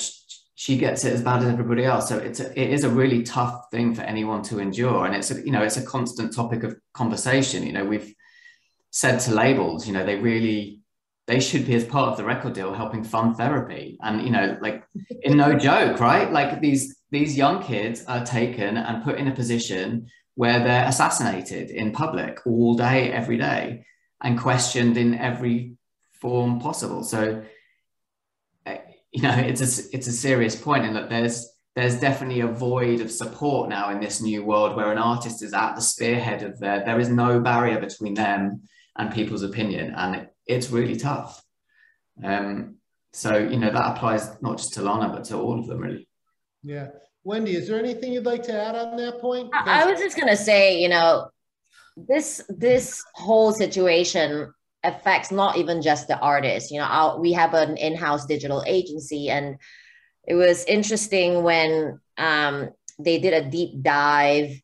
she 0.58 0.76
gets 0.76 1.04
it 1.04 1.12
as 1.12 1.22
bad 1.22 1.40
as 1.42 1.48
everybody 1.48 1.84
else. 1.84 2.08
So 2.08 2.18
it's 2.18 2.40
a, 2.40 2.50
it 2.60 2.70
is 2.70 2.82
a 2.82 2.88
really 2.88 3.22
tough 3.22 3.70
thing 3.70 3.94
for 3.94 4.02
anyone 4.02 4.42
to 4.42 4.58
endure, 4.58 5.06
and 5.06 5.14
it's 5.14 5.30
a, 5.30 5.40
you 5.44 5.52
know 5.52 5.62
it's 5.62 5.76
a 5.76 5.86
constant 5.86 6.34
topic 6.34 6.64
of 6.64 6.74
conversation. 6.94 7.64
You 7.64 7.72
know, 7.72 7.84
we've 7.84 8.12
said 8.90 9.18
to 9.20 9.34
labels, 9.34 9.86
you 9.86 9.92
know, 9.92 10.04
they 10.04 10.16
really 10.16 10.80
they 11.28 11.38
should 11.38 11.64
be 11.64 11.76
as 11.76 11.84
part 11.84 12.10
of 12.10 12.16
the 12.16 12.24
record 12.24 12.54
deal 12.54 12.74
helping 12.74 13.04
fund 13.04 13.36
therapy. 13.36 13.98
And 14.02 14.22
you 14.22 14.30
know, 14.30 14.58
like 14.60 14.82
in 15.22 15.36
no 15.36 15.56
joke, 15.56 16.00
right? 16.00 16.32
Like 16.32 16.60
these 16.60 16.96
these 17.12 17.36
young 17.36 17.62
kids 17.62 18.04
are 18.06 18.26
taken 18.26 18.78
and 18.78 19.04
put 19.04 19.16
in 19.16 19.28
a 19.28 19.34
position 19.34 20.08
where 20.38 20.60
they're 20.60 20.86
assassinated 20.86 21.68
in 21.68 21.90
public 21.90 22.46
all 22.46 22.76
day, 22.76 23.10
every 23.10 23.36
day, 23.36 23.84
and 24.22 24.38
questioned 24.38 24.96
in 24.96 25.16
every 25.16 25.72
form 26.12 26.60
possible. 26.60 27.02
So 27.02 27.42
you 29.10 29.22
know, 29.22 29.34
it's 29.34 29.60
a 29.60 29.96
it's 29.96 30.06
a 30.06 30.12
serious 30.12 30.54
point, 30.54 30.84
and 30.84 30.94
that 30.94 31.10
there's 31.10 31.44
there's 31.74 31.98
definitely 31.98 32.42
a 32.42 32.46
void 32.46 33.00
of 33.00 33.10
support 33.10 33.68
now 33.68 33.90
in 33.90 33.98
this 33.98 34.20
new 34.20 34.44
world 34.44 34.76
where 34.76 34.92
an 34.92 34.98
artist 34.98 35.42
is 35.42 35.52
at 35.52 35.74
the 35.74 35.82
spearhead 35.82 36.44
of 36.44 36.56
their. 36.60 36.84
There 36.84 37.00
is 37.00 37.08
no 37.08 37.40
barrier 37.40 37.80
between 37.80 38.14
them 38.14 38.62
and 38.96 39.12
people's 39.12 39.42
opinion, 39.42 39.92
and 39.96 40.14
it, 40.14 40.34
it's 40.46 40.70
really 40.70 40.94
tough. 40.94 41.42
Um, 42.22 42.76
so 43.12 43.36
you 43.36 43.58
know 43.58 43.72
that 43.72 43.96
applies 43.96 44.40
not 44.40 44.58
just 44.58 44.74
to 44.74 44.82
Lana 44.82 45.08
but 45.12 45.24
to 45.24 45.36
all 45.36 45.58
of 45.58 45.66
them 45.66 45.80
really. 45.80 46.06
Yeah, 46.62 46.90
Wendy, 47.28 47.56
is 47.56 47.68
there 47.68 47.78
anything 47.78 48.14
you'd 48.14 48.24
like 48.24 48.42
to 48.44 48.58
add 48.58 48.74
on 48.74 48.96
that 48.96 49.20
point? 49.20 49.50
I, 49.52 49.84
was 49.84 50.00
just 50.00 50.16
gonna 50.16 50.34
say, 50.34 50.80
you 50.80 50.88
know, 50.88 51.28
this 51.94 52.42
this 52.48 53.04
whole 53.12 53.52
situation 53.52 54.50
affects 54.82 55.30
not 55.30 55.58
even 55.58 55.82
just 55.82 56.08
the 56.08 56.18
artists. 56.20 56.70
You 56.70 56.78
know, 56.78 57.18
we 57.20 57.34
have 57.34 57.52
an 57.52 57.76
in-house 57.76 58.24
digital 58.24 58.64
agency, 58.66 59.28
and 59.28 59.58
it 60.26 60.36
was 60.36 60.64
interesting 60.64 61.42
when 61.42 62.00
um, 62.16 62.70
they 62.98 63.18
did 63.18 63.34
a 63.34 63.50
deep 63.50 63.82
dive 63.82 64.58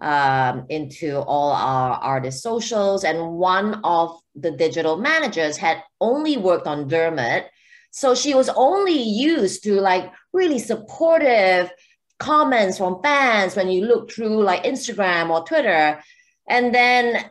um, 0.00 0.64
into 0.70 1.18
all 1.18 1.52
our 1.52 1.98
artist 1.98 2.42
socials, 2.42 3.04
and 3.04 3.34
one 3.34 3.82
of 3.84 4.18
the 4.34 4.52
digital 4.52 4.96
managers 4.96 5.58
had 5.58 5.82
only 6.00 6.38
worked 6.38 6.66
on 6.66 6.88
Dermot, 6.88 7.50
so 7.90 8.14
she 8.14 8.34
was 8.34 8.48
only 8.56 9.02
used 9.02 9.64
to 9.64 9.82
like 9.82 10.10
really 10.32 10.58
supportive 10.58 11.70
comments 12.18 12.78
from 12.78 13.02
fans 13.02 13.56
when 13.56 13.68
you 13.68 13.84
look 13.84 14.10
through 14.10 14.42
like 14.42 14.64
Instagram 14.64 15.30
or 15.30 15.44
Twitter. 15.44 16.02
And 16.48 16.74
then 16.74 17.30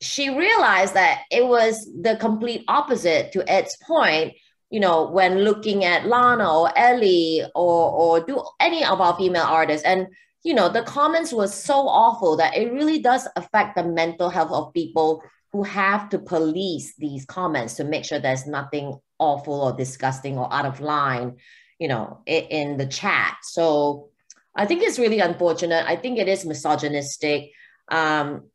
she 0.00 0.30
realized 0.30 0.94
that 0.94 1.22
it 1.30 1.46
was 1.46 1.88
the 2.00 2.16
complete 2.16 2.64
opposite 2.68 3.32
to 3.32 3.50
Ed's 3.50 3.76
point. 3.86 4.34
You 4.70 4.80
know, 4.80 5.10
when 5.10 5.38
looking 5.38 5.84
at 5.84 6.06
Lana 6.06 6.60
or 6.60 6.76
Ellie 6.76 7.42
or 7.54 7.90
or 7.90 8.20
Dua 8.20 8.44
any 8.60 8.84
of 8.84 9.00
our 9.00 9.16
female 9.16 9.44
artists, 9.44 9.84
and 9.86 10.08
you 10.44 10.54
know, 10.54 10.68
the 10.68 10.82
comments 10.82 11.32
were 11.32 11.48
so 11.48 11.88
awful 11.88 12.36
that 12.36 12.56
it 12.56 12.72
really 12.72 13.00
does 13.00 13.26
affect 13.34 13.76
the 13.76 13.84
mental 13.84 14.28
health 14.28 14.52
of 14.52 14.74
people 14.74 15.22
who 15.52 15.62
have 15.62 16.10
to 16.10 16.18
police 16.18 16.94
these 16.96 17.24
comments 17.24 17.74
to 17.74 17.84
make 17.84 18.04
sure 18.04 18.18
there's 18.18 18.46
nothing 18.46 18.98
awful 19.18 19.62
or 19.62 19.72
disgusting 19.72 20.38
or 20.38 20.52
out 20.52 20.66
of 20.66 20.80
line, 20.80 21.36
you 21.78 21.88
know, 21.88 22.20
in, 22.26 22.76
the 22.76 22.86
chat. 22.86 23.36
So 23.42 24.10
I 24.54 24.66
think 24.66 24.82
it's 24.82 24.98
really 24.98 25.20
unfortunate. 25.20 25.84
I 25.86 25.96
think 25.96 26.18
it 26.18 26.28
is 26.28 26.44
misogynistic. 26.44 27.52
Um, 27.88 28.50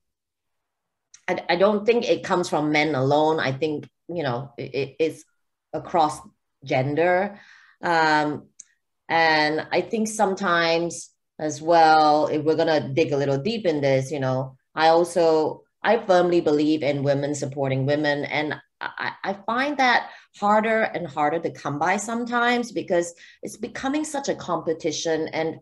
I, 1.28 1.44
I 1.50 1.56
don't 1.56 1.86
think 1.86 2.10
it 2.10 2.24
comes 2.24 2.50
from 2.50 2.72
men 2.72 2.96
alone. 2.96 3.40
I 3.40 3.52
think, 3.52 3.88
you 4.10 4.24
know, 4.24 4.52
it, 4.58 4.96
it's 5.00 5.24
across 5.72 6.20
gender. 6.64 7.40
Um, 7.82 8.48
and 9.08 9.68
I 9.72 9.82
think 9.82 10.08
sometimes 10.08 11.10
as 11.40 11.62
well, 11.62 12.28
if 12.28 12.44
we're 12.44 12.56
going 12.56 12.82
to 12.82 12.94
dig 12.94 13.12
a 13.12 13.18
little 13.18 13.38
deep 13.38 13.66
in 13.66 13.82
this, 13.82 14.12
you 14.12 14.20
know, 14.20 14.58
I 14.76 14.90
also, 14.90 15.64
I 15.82 15.98
firmly 15.98 16.42
believe 16.42 16.84
in 16.84 17.04
women 17.04 17.36
supporting 17.36 17.86
women. 17.86 18.26
And 18.26 18.56
I, 18.98 19.12
I 19.24 19.34
find 19.46 19.78
that 19.78 20.10
harder 20.40 20.84
and 20.84 21.08
harder 21.08 21.40
to 21.40 21.52
come 21.52 21.80
by 21.80 21.98
sometimes 21.98 22.72
because 22.72 23.14
it's 23.42 23.58
becoming 23.58 24.04
such 24.04 24.30
a 24.30 24.36
competition 24.36 25.28
and 25.30 25.60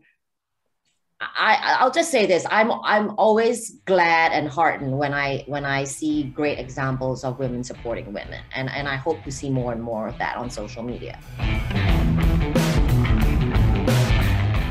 I, 1.22 1.78
I'll 1.80 1.92
just 1.92 2.10
say 2.10 2.26
this: 2.26 2.46
I'm 2.50 2.72
I'm 2.84 3.12
always 3.18 3.80
glad 3.86 4.32
and 4.32 4.48
heartened 4.48 4.98
when 4.98 5.14
I 5.14 5.44
when 5.46 5.66
I 5.66 5.84
see 5.84 6.24
great 6.24 6.58
examples 6.58 7.24
of 7.24 7.38
women 7.38 7.64
supporting 7.64 8.12
women, 8.12 8.42
and 8.56 8.72
and 8.72 8.88
I 8.88 8.96
hope 8.96 9.24
to 9.26 9.32
see 9.32 9.50
more 9.50 9.72
and 9.72 9.84
more 9.84 10.08
of 10.08 10.18
that 10.18 10.38
on 10.38 10.50
social 10.50 10.82
media. 10.82 11.20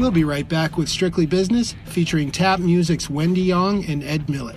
We'll 0.01 0.11
be 0.11 0.25
right 0.25 0.48
back 0.48 0.77
with 0.77 0.88
Strictly 0.88 1.27
Business, 1.27 1.77
featuring 1.85 2.31
Tap 2.31 2.59
Music's 2.59 3.09
Wendy 3.09 3.53
Ong 3.53 3.85
and 3.85 4.03
Ed 4.03 4.29
Millett. 4.29 4.57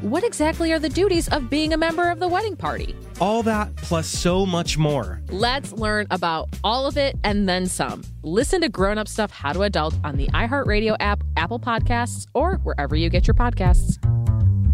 what 0.01 0.23
exactly 0.23 0.71
are 0.73 0.79
the 0.79 0.89
duties 0.89 1.27
of 1.29 1.49
being 1.49 1.73
a 1.73 1.77
member 1.77 2.09
of 2.09 2.19
the 2.19 2.27
wedding 2.27 2.55
party? 2.55 2.95
All 3.19 3.43
that 3.43 3.75
plus 3.77 4.07
so 4.07 4.45
much 4.45 4.77
more. 4.77 5.21
Let's 5.29 5.71
learn 5.73 6.07
about 6.09 6.49
all 6.63 6.87
of 6.87 6.97
it 6.97 7.15
and 7.23 7.47
then 7.47 7.67
some. 7.67 8.03
Listen 8.23 8.61
to 8.61 8.69
Grown 8.69 8.97
Up 8.97 9.07
Stuff 9.07 9.31
How 9.31 9.53
to 9.53 9.61
Adult 9.61 9.95
on 10.03 10.17
the 10.17 10.27
iHeartRadio 10.27 10.95
app, 10.99 11.23
Apple 11.37 11.59
Podcasts, 11.59 12.25
or 12.33 12.55
wherever 12.63 12.95
you 12.95 13.09
get 13.09 13.27
your 13.27 13.35
podcasts. 13.35 14.01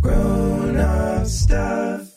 Grown 0.02 0.78
Up 0.78 1.26
Stuff. 1.26 2.14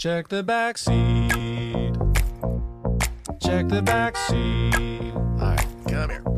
Check 0.00 0.28
the 0.28 0.42
back 0.42 0.78
seat. 0.78 1.32
Check 3.42 3.68
the 3.68 3.82
back 3.82 4.16
seat. 4.16 5.12
All 5.14 5.38
right, 5.38 5.66
come 5.88 6.10
here. 6.10 6.37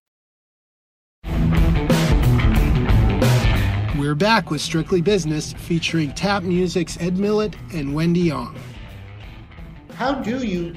We're 4.01 4.15
back 4.15 4.49
with 4.49 4.61
Strictly 4.61 4.99
Business 4.99 5.53
featuring 5.53 6.11
Tap 6.13 6.41
Music's 6.41 6.99
Ed 6.99 7.19
Millett 7.19 7.55
and 7.71 7.93
Wendy 7.93 8.31
Ong. 8.31 8.57
How 9.93 10.15
do 10.15 10.43
you 10.43 10.73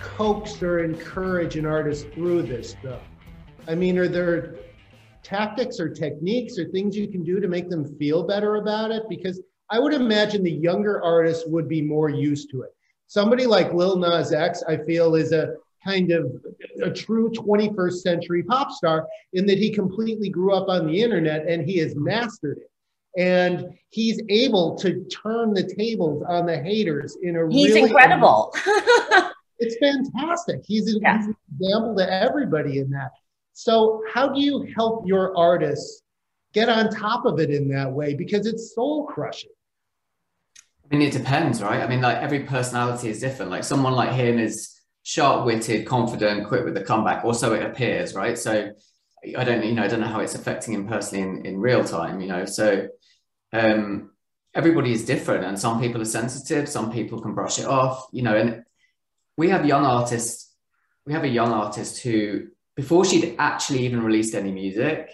coax 0.00 0.62
or 0.62 0.78
encourage 0.84 1.56
an 1.56 1.66
artist 1.66 2.06
through 2.14 2.42
this 2.42 2.70
stuff? 2.70 3.02
I 3.66 3.74
mean, 3.74 3.98
are 3.98 4.06
there 4.06 4.54
tactics 5.24 5.80
or 5.80 5.88
techniques 5.88 6.60
or 6.60 6.68
things 6.68 6.96
you 6.96 7.08
can 7.08 7.24
do 7.24 7.40
to 7.40 7.48
make 7.48 7.68
them 7.68 7.84
feel 7.98 8.22
better 8.22 8.54
about 8.54 8.92
it? 8.92 9.02
Because 9.08 9.42
I 9.68 9.80
would 9.80 9.92
imagine 9.92 10.44
the 10.44 10.52
younger 10.52 11.02
artists 11.02 11.42
would 11.48 11.68
be 11.68 11.82
more 11.82 12.08
used 12.08 12.52
to 12.52 12.62
it. 12.62 12.70
Somebody 13.08 13.46
like 13.46 13.74
Lil 13.74 13.96
Nas 13.96 14.32
X, 14.32 14.62
I 14.68 14.76
feel, 14.76 15.16
is 15.16 15.32
a 15.32 15.54
kind 15.84 16.10
of 16.10 16.32
a 16.82 16.90
true 16.90 17.30
21st 17.30 17.92
century 17.94 18.42
pop 18.42 18.70
star 18.70 19.06
in 19.32 19.46
that 19.46 19.58
he 19.58 19.70
completely 19.70 20.28
grew 20.28 20.52
up 20.52 20.68
on 20.68 20.86
the 20.86 21.02
internet 21.02 21.46
and 21.46 21.68
he 21.68 21.78
has 21.78 21.94
mastered 21.96 22.58
it. 22.58 22.70
And 23.16 23.76
he's 23.88 24.20
able 24.28 24.76
to 24.76 25.04
turn 25.06 25.54
the 25.54 25.64
tables 25.64 26.22
on 26.28 26.46
the 26.46 26.56
haters 26.56 27.16
in 27.22 27.36
a 27.36 27.48
he's 27.50 27.74
really 27.74 27.90
incredible. 27.90 28.54
it's 29.58 29.76
fantastic. 29.78 30.60
He's, 30.64 30.96
yeah. 31.00 31.16
he's 31.16 31.26
an 31.26 31.36
example 31.60 31.96
to 31.96 32.12
everybody 32.12 32.78
in 32.78 32.90
that. 32.90 33.10
So, 33.54 34.04
how 34.12 34.28
do 34.28 34.40
you 34.40 34.68
help 34.76 35.04
your 35.04 35.36
artists 35.36 36.02
get 36.52 36.68
on 36.68 36.90
top 36.90 37.24
of 37.24 37.38
it 37.38 37.50
in 37.50 37.68
that 37.68 37.90
way 37.90 38.14
because 38.14 38.46
it's 38.46 38.74
soul 38.74 39.06
crushing. 39.06 39.50
I 40.90 40.96
mean, 40.96 41.06
it 41.06 41.12
depends, 41.12 41.62
right? 41.62 41.82
I 41.82 41.86
mean, 41.86 42.00
like 42.00 42.16
every 42.18 42.40
personality 42.40 43.10
is 43.10 43.20
different. 43.20 43.50
Like 43.50 43.64
someone 43.64 43.92
like 43.92 44.12
him 44.12 44.38
is 44.38 44.77
sharp-witted, 45.08 45.86
confident, 45.86 46.46
quick 46.46 46.66
with 46.66 46.74
the 46.74 46.82
comeback. 46.82 47.24
or 47.24 47.32
so 47.32 47.54
it 47.54 47.62
appears, 47.62 48.14
right? 48.14 48.36
So 48.36 48.70
I 49.38 49.42
don't, 49.42 49.64
you 49.64 49.72
know, 49.72 49.82
I 49.82 49.88
don't 49.88 50.00
know 50.00 50.06
how 50.06 50.20
it's 50.20 50.34
affecting 50.34 50.74
him 50.74 50.86
personally 50.86 51.24
in, 51.24 51.46
in 51.46 51.60
real 51.60 51.82
time, 51.82 52.20
you 52.20 52.28
know. 52.28 52.44
So 52.44 52.88
um, 53.54 54.10
everybody 54.54 54.92
is 54.92 55.06
different, 55.06 55.46
and 55.46 55.58
some 55.58 55.80
people 55.80 56.02
are 56.02 56.12
sensitive, 56.20 56.68
some 56.68 56.92
people 56.92 57.22
can 57.22 57.34
brush 57.34 57.58
it 57.58 57.64
off, 57.64 58.06
you 58.12 58.20
know. 58.20 58.36
And 58.36 58.64
we 59.38 59.48
have 59.48 59.64
young 59.64 59.86
artists. 59.86 60.54
We 61.06 61.14
have 61.14 61.24
a 61.24 61.28
young 61.28 61.52
artist 61.52 62.02
who, 62.02 62.48
before 62.76 63.06
she'd 63.06 63.34
actually 63.38 63.86
even 63.86 64.02
released 64.02 64.34
any 64.34 64.52
music, 64.52 65.10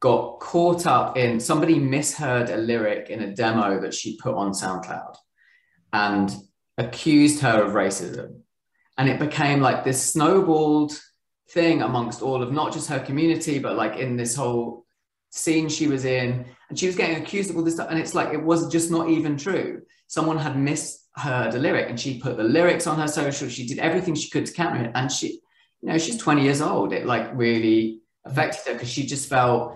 got 0.00 0.38
caught 0.38 0.86
up 0.86 1.16
in 1.16 1.40
somebody 1.40 1.78
misheard 1.78 2.50
a 2.50 2.58
lyric 2.58 3.08
in 3.08 3.22
a 3.22 3.34
demo 3.34 3.80
that 3.80 3.94
she 3.94 4.18
put 4.18 4.34
on 4.34 4.52
SoundCloud 4.52 5.16
and 5.94 6.30
accused 6.76 7.40
her 7.40 7.62
of 7.62 7.72
racism. 7.72 8.42
And 8.98 9.08
it 9.08 9.18
became 9.18 9.60
like 9.60 9.84
this 9.84 10.12
snowballed 10.12 10.92
thing 11.50 11.82
amongst 11.82 12.20
all 12.20 12.42
of 12.42 12.52
not 12.52 12.72
just 12.72 12.88
her 12.90 12.98
community, 12.98 13.58
but 13.58 13.76
like 13.76 13.96
in 13.96 14.16
this 14.16 14.34
whole 14.34 14.84
scene 15.30 15.68
she 15.68 15.86
was 15.86 16.04
in. 16.04 16.44
And 16.68 16.78
she 16.78 16.86
was 16.86 16.96
getting 16.96 17.22
accused 17.22 17.48
of 17.48 17.56
all 17.56 17.62
this 17.62 17.74
stuff. 17.74 17.88
And 17.90 17.98
it's 17.98 18.14
like, 18.14 18.34
it 18.34 18.42
was 18.42 18.70
just 18.70 18.90
not 18.90 19.08
even 19.08 19.36
true. 19.36 19.82
Someone 20.08 20.36
had 20.36 20.58
misheard 20.58 21.54
a 21.54 21.58
lyric 21.58 21.88
and 21.88 21.98
she 21.98 22.20
put 22.20 22.36
the 22.36 22.42
lyrics 22.42 22.86
on 22.86 22.98
her 22.98 23.08
social. 23.08 23.48
She 23.48 23.66
did 23.66 23.78
everything 23.78 24.14
she 24.14 24.30
could 24.30 24.46
to 24.46 24.52
counter 24.52 24.84
it. 24.84 24.90
And 24.94 25.10
she, 25.10 25.40
you 25.80 25.88
know, 25.88 25.98
she's 25.98 26.18
20 26.18 26.42
years 26.42 26.60
old. 26.60 26.92
It 26.92 27.06
like 27.06 27.30
really 27.34 28.00
affected 28.24 28.66
her 28.66 28.72
because 28.74 28.90
she 28.90 29.06
just 29.06 29.28
felt 29.28 29.74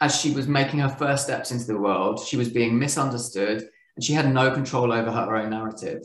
as 0.00 0.18
she 0.18 0.32
was 0.32 0.48
making 0.48 0.80
her 0.80 0.88
first 0.88 1.24
steps 1.24 1.52
into 1.52 1.66
the 1.66 1.78
world, 1.78 2.18
she 2.18 2.36
was 2.36 2.48
being 2.48 2.78
misunderstood 2.78 3.62
and 3.96 4.04
she 4.04 4.12
had 4.12 4.32
no 4.32 4.50
control 4.50 4.92
over 4.92 5.10
her 5.10 5.36
own 5.36 5.50
narrative. 5.50 6.02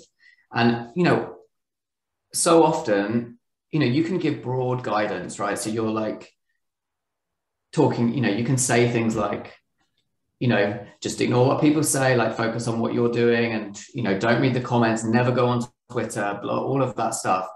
And, 0.53 0.89
you 0.95 1.03
know, 1.03 1.35
so 2.33 2.63
often, 2.63 3.39
you 3.71 3.79
know, 3.79 3.85
you 3.85 4.03
can 4.03 4.17
give 4.17 4.41
broad 4.41 4.83
guidance, 4.83 5.39
right? 5.39 5.57
So 5.57 5.69
you're 5.69 5.91
like 5.91 6.31
talking, 7.73 8.13
you 8.13 8.21
know, 8.21 8.29
you 8.29 8.43
can 8.43 8.57
say 8.57 8.89
things 8.89 9.15
like, 9.15 9.53
you 10.39 10.47
know, 10.47 10.85
just 11.01 11.21
ignore 11.21 11.47
what 11.47 11.61
people 11.61 11.83
say, 11.83 12.15
like 12.15 12.37
focus 12.37 12.67
on 12.67 12.79
what 12.79 12.93
you're 12.93 13.11
doing 13.11 13.53
and, 13.53 13.79
you 13.93 14.03
know, 14.03 14.17
don't 14.17 14.41
read 14.41 14.53
the 14.53 14.61
comments, 14.61 15.03
never 15.03 15.31
go 15.31 15.47
on 15.47 15.67
Twitter, 15.91 16.39
blah, 16.41 16.59
all 16.59 16.81
of 16.81 16.95
that 16.95 17.13
stuff. 17.13 17.47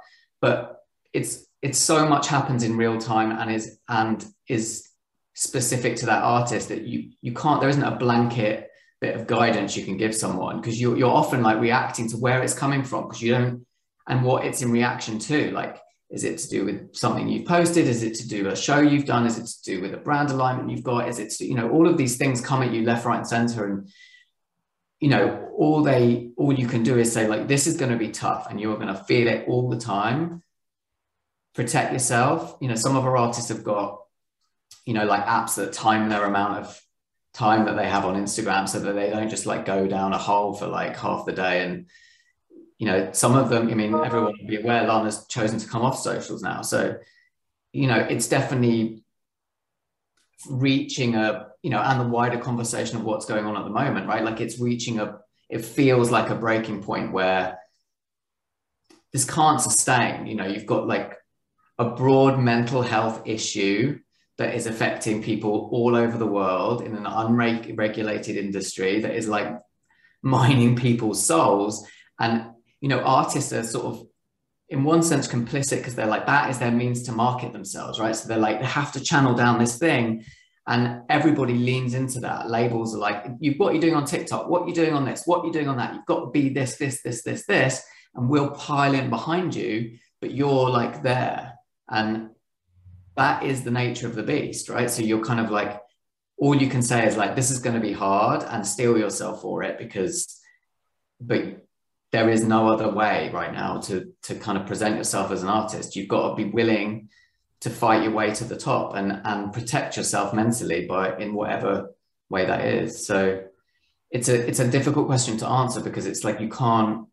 But 0.41 0.79
it's, 1.13 1.45
it's 1.61 1.79
so 1.79 2.07
much 2.07 2.27
happens 2.27 2.63
in 2.63 2.75
real 2.75 2.97
time 2.97 3.31
and 3.31 3.51
is, 3.51 3.79
and 3.87 4.25
is 4.49 4.89
specific 5.33 5.95
to 5.97 6.05
that 6.05 6.23
artist 6.23 6.69
that 6.69 6.83
you 6.83 7.11
you 7.21 7.33
can't 7.33 7.59
there 7.59 7.69
isn't 7.69 7.83
a 7.83 7.95
blanket 7.95 8.69
bit 9.01 9.15
of 9.15 9.27
guidance 9.27 9.75
you 9.75 9.83
can 9.83 9.97
give 9.97 10.15
someone 10.15 10.61
because 10.61 10.79
you're, 10.79 10.95
you're 10.95 11.09
often 11.09 11.41
like 11.41 11.59
reacting 11.59 12.07
to 12.07 12.17
where 12.17 12.41
it's 12.43 12.53
coming 12.53 12.83
from 12.83 13.03
because 13.03 13.21
you 13.21 13.33
don't 13.33 13.65
and 14.07 14.23
what 14.23 14.45
it's 14.45 14.61
in 14.61 14.71
reaction 14.71 15.19
to. 15.19 15.51
Like 15.51 15.79
is 16.09 16.23
it 16.23 16.37
to 16.37 16.49
do 16.49 16.65
with 16.65 16.95
something 16.95 17.27
you've 17.27 17.47
posted? 17.47 17.87
Is 17.87 18.03
it 18.03 18.15
to 18.15 18.27
do 18.27 18.47
a 18.49 18.55
show 18.55 18.79
you've 18.79 19.05
done? 19.05 19.25
Is 19.25 19.39
it 19.39 19.47
to 19.47 19.63
do 19.63 19.81
with 19.81 19.93
a 19.93 19.97
brand 19.97 20.29
alignment 20.29 20.69
you've 20.69 20.83
got? 20.83 21.09
Is 21.09 21.19
it 21.19 21.31
to, 21.31 21.45
you 21.45 21.55
know 21.55 21.69
all 21.69 21.87
of 21.87 21.97
these 21.97 22.17
things 22.17 22.41
come 22.41 22.61
at 22.61 22.71
you 22.71 22.83
left 22.83 23.05
right 23.05 23.17
and 23.17 23.27
center 23.27 23.65
and 23.65 23.89
you 24.99 25.09
know 25.09 25.49
all 25.57 25.83
they 25.83 26.31
all 26.37 26.53
you 26.53 26.67
can 26.67 26.83
do 26.83 26.97
is 26.97 27.11
say 27.11 27.27
like 27.27 27.47
this 27.47 27.67
is 27.67 27.77
going 27.77 27.91
to 27.91 27.97
be 27.97 28.09
tough 28.09 28.47
and 28.49 28.59
you're 28.59 28.75
going 28.75 28.87
to 28.87 29.03
feel 29.05 29.27
it 29.27 29.47
all 29.47 29.69
the 29.69 29.79
time. 29.79 30.43
Protect 31.55 31.93
yourself. 31.93 32.57
You 32.61 32.67
know 32.67 32.75
some 32.75 32.95
of 32.95 33.05
our 33.05 33.17
artists 33.17 33.49
have 33.49 33.63
got 33.63 33.99
you 34.85 34.93
know, 34.93 35.05
like 35.05 35.25
apps 35.25 35.55
that 35.55 35.73
time 35.73 36.09
their 36.09 36.25
amount 36.25 36.59
of 36.59 36.81
time 37.33 37.65
that 37.65 37.75
they 37.75 37.87
have 37.87 38.05
on 38.05 38.21
Instagram 38.21 38.67
so 38.67 38.79
that 38.79 38.93
they 38.93 39.09
don't 39.09 39.29
just 39.29 39.45
like 39.45 39.65
go 39.65 39.87
down 39.87 40.13
a 40.13 40.17
hole 40.17 40.53
for 40.53 40.67
like 40.67 40.97
half 40.97 41.25
the 41.25 41.31
day. 41.31 41.63
And, 41.63 41.87
you 42.77 42.87
know, 42.87 43.11
some 43.11 43.35
of 43.35 43.49
them, 43.49 43.69
I 43.69 43.73
mean, 43.75 43.93
everyone 43.93 44.33
will 44.39 44.47
be 44.47 44.57
aware 44.57 44.85
Lana's 44.85 45.25
chosen 45.27 45.59
to 45.59 45.67
come 45.67 45.83
off 45.83 45.99
socials 45.99 46.41
now. 46.41 46.61
So, 46.61 46.97
you 47.71 47.87
know, 47.87 47.97
it's 47.97 48.27
definitely 48.27 49.03
reaching 50.49 51.15
a, 51.15 51.47
you 51.61 51.69
know, 51.69 51.79
and 51.79 51.99
the 51.99 52.07
wider 52.07 52.37
conversation 52.37 52.97
of 52.97 53.03
what's 53.03 53.25
going 53.25 53.45
on 53.45 53.55
at 53.55 53.63
the 53.63 53.69
moment, 53.69 54.07
right? 54.07 54.23
Like 54.23 54.41
it's 54.41 54.59
reaching 54.59 54.99
a, 54.99 55.19
it 55.49 55.63
feels 55.63 56.11
like 56.11 56.29
a 56.29 56.35
breaking 56.35 56.83
point 56.83 57.13
where 57.13 57.59
this 59.11 59.25
can't 59.25 59.61
sustain. 59.61 60.25
You 60.25 60.35
know, 60.35 60.45
you've 60.45 60.65
got 60.65 60.87
like 60.87 61.15
a 61.77 61.91
broad 61.91 62.39
mental 62.39 62.81
health 62.81 63.21
issue 63.25 63.99
that 64.37 64.55
is 64.55 64.65
affecting 64.65 65.21
people 65.21 65.69
all 65.71 65.95
over 65.95 66.17
the 66.17 66.25
world 66.25 66.81
in 66.81 66.95
an 66.95 67.05
unregulated 67.05 68.35
industry 68.35 69.01
that 69.01 69.15
is 69.15 69.27
like 69.27 69.55
mining 70.23 70.75
people's 70.75 71.23
souls. 71.23 71.87
And, 72.19 72.52
you 72.83 72.89
know, 72.89 72.99
artists 72.99 73.53
are 73.53 73.63
sort 73.63 73.85
of, 73.85 74.05
in 74.67 74.83
one 74.83 75.01
sense, 75.01 75.25
complicit 75.25 75.77
because 75.77 75.95
they're 75.95 76.05
like, 76.05 76.25
that 76.25 76.49
is 76.49 76.59
their 76.59 76.69
means 76.69 77.03
to 77.03 77.13
market 77.13 77.53
themselves, 77.53 77.97
right? 77.97 78.13
So 78.13 78.27
they're 78.27 78.37
like, 78.37 78.59
they 78.59 78.65
have 78.65 78.91
to 78.91 78.99
channel 78.99 79.33
down 79.33 79.57
this 79.57 79.77
thing. 79.77 80.25
And 80.67 81.03
everybody 81.09 81.53
leans 81.53 81.93
into 81.93 82.19
that. 82.19 82.49
Labels 82.49 82.93
are 82.93 82.97
like, 82.99 83.23
you 83.39 83.53
what 83.55 83.67
you're 83.67 83.75
you 83.75 83.81
doing 83.81 83.95
on 83.95 84.03
TikTok? 84.03 84.49
What 84.49 84.63
you're 84.63 84.69
you 84.69 84.75
doing 84.75 84.93
on 84.93 85.05
this? 85.05 85.23
What 85.25 85.37
you're 85.37 85.47
you 85.47 85.53
doing 85.53 85.69
on 85.69 85.77
that? 85.77 85.93
You've 85.93 86.05
got 86.05 86.25
to 86.25 86.31
be 86.31 86.49
this, 86.49 86.75
this, 86.75 87.01
this, 87.01 87.23
this, 87.23 87.45
this. 87.45 87.81
And 88.15 88.27
we'll 88.29 88.51
pile 88.51 88.93
in 88.93 89.09
behind 89.09 89.55
you, 89.55 89.97
but 90.19 90.31
you're 90.31 90.69
like 90.69 91.03
there. 91.03 91.53
And 91.89 92.31
that 93.15 93.43
is 93.43 93.63
the 93.63 93.71
nature 93.71 94.07
of 94.07 94.15
the 94.15 94.23
beast, 94.23 94.67
right? 94.67 94.89
So 94.89 95.03
you're 95.03 95.23
kind 95.23 95.39
of 95.39 95.49
like, 95.51 95.79
all 96.37 96.53
you 96.53 96.67
can 96.67 96.81
say 96.81 97.07
is 97.07 97.15
like, 97.15 97.37
this 97.37 97.49
is 97.49 97.59
going 97.59 97.75
to 97.75 97.81
be 97.81 97.93
hard 97.93 98.43
and 98.43 98.67
steel 98.67 98.97
yourself 98.97 99.41
for 99.41 99.63
it 99.63 99.77
because, 99.77 100.37
but 101.21 101.63
there 102.13 102.29
is 102.29 102.45
no 102.45 102.71
other 102.71 102.89
way 102.89 103.31
right 103.33 103.51
now 103.51 103.79
to, 103.79 104.13
to 104.21 104.35
kind 104.35 104.55
of 104.55 104.67
present 104.67 104.97
yourself 104.97 105.31
as 105.31 105.41
an 105.41 105.49
artist. 105.49 105.95
You've 105.95 106.07
got 106.07 106.29
to 106.29 106.35
be 106.35 106.51
willing 106.51 107.09
to 107.61 107.71
fight 107.71 108.03
your 108.03 108.11
way 108.11 108.31
to 108.35 108.43
the 108.43 108.55
top 108.55 108.95
and, 108.95 109.19
and 109.25 109.51
protect 109.51 109.97
yourself 109.97 110.31
mentally 110.31 110.85
by 110.85 111.17
in 111.17 111.33
whatever 111.33 111.89
way 112.29 112.45
that 112.45 112.65
is. 112.65 113.07
So 113.07 113.41
it's 114.11 114.29
a, 114.29 114.47
it's 114.47 114.59
a 114.59 114.67
difficult 114.67 115.07
question 115.07 115.37
to 115.37 115.47
answer 115.47 115.81
because 115.81 116.05
it's 116.05 116.23
like, 116.23 116.39
you 116.39 116.49
can't, 116.49 117.07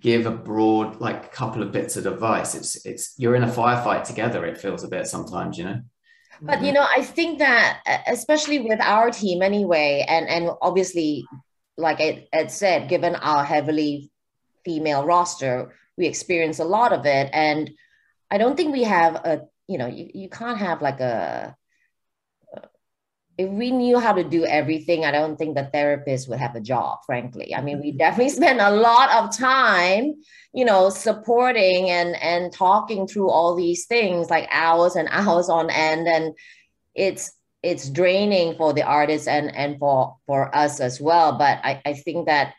give 0.00 0.26
a 0.26 0.32
broad 0.32 1.00
like 1.00 1.32
couple 1.32 1.62
of 1.62 1.70
bits 1.70 1.96
of 1.96 2.06
advice 2.06 2.56
it's 2.56 2.84
it's 2.84 3.14
you're 3.18 3.36
in 3.36 3.44
a 3.44 3.48
firefight 3.48 4.02
together 4.02 4.44
it 4.44 4.58
feels 4.58 4.82
a 4.82 4.88
bit 4.88 5.06
sometimes 5.06 5.56
you 5.56 5.64
know 5.64 5.80
but 6.42 6.60
you 6.60 6.72
know 6.72 6.84
i 6.94 7.02
think 7.02 7.38
that 7.38 7.80
especially 8.08 8.58
with 8.58 8.80
our 8.80 9.10
team 9.10 9.42
anyway 9.42 10.04
and 10.08 10.28
and 10.28 10.50
obviously 10.60 11.24
like 11.76 12.00
it, 12.00 12.28
it 12.32 12.50
said 12.50 12.88
given 12.88 13.14
our 13.16 13.44
heavily 13.44 14.10
female 14.64 15.04
roster 15.04 15.74
we 15.96 16.06
experience 16.06 16.58
a 16.58 16.64
lot 16.64 16.92
of 16.92 17.06
it 17.06 17.30
and 17.32 17.70
i 18.30 18.38
don't 18.38 18.56
think 18.56 18.72
we 18.72 18.82
have 18.82 19.14
a 19.14 19.42
you 19.66 19.78
know 19.78 19.86
you, 19.86 20.10
you 20.14 20.28
can't 20.28 20.58
have 20.58 20.82
like 20.82 21.00
a 21.00 21.56
if 23.38 23.50
we 23.50 23.70
knew 23.70 23.98
how 23.98 24.12
to 24.12 24.24
do 24.24 24.46
everything, 24.46 25.04
I 25.04 25.10
don't 25.10 25.36
think 25.36 25.56
the 25.56 25.66
therapist 25.66 26.28
would 26.28 26.38
have 26.38 26.54
a 26.54 26.60
job, 26.60 27.00
frankly. 27.04 27.54
I 27.54 27.60
mean, 27.60 27.80
we 27.80 27.90
mm-hmm. 27.90 27.98
definitely 27.98 28.30
spend 28.30 28.60
a 28.60 28.70
lot 28.70 29.10
of 29.10 29.36
time, 29.36 30.14
you 30.54 30.64
know, 30.64 30.88
supporting 30.88 31.90
and 31.90 32.16
and 32.16 32.52
talking 32.52 33.06
through 33.06 33.30
all 33.30 33.54
these 33.54 33.86
things 33.86 34.30
like 34.30 34.48
hours 34.50 34.96
and 34.96 35.08
hours 35.10 35.48
on 35.48 35.70
end. 35.70 36.08
And 36.08 36.34
it's 36.94 37.32
it's 37.66 37.90
draining 37.90 38.54
for 38.56 38.72
the 38.72 38.82
artists 38.82 39.26
and 39.26 39.54
and 39.56 39.78
for 39.78 40.16
for 40.26 40.54
us 40.54 40.78
as 40.78 41.00
well. 41.00 41.36
But 41.36 41.58
I, 41.64 41.82
I 41.84 41.92
think 41.94 42.26
that 42.26 42.54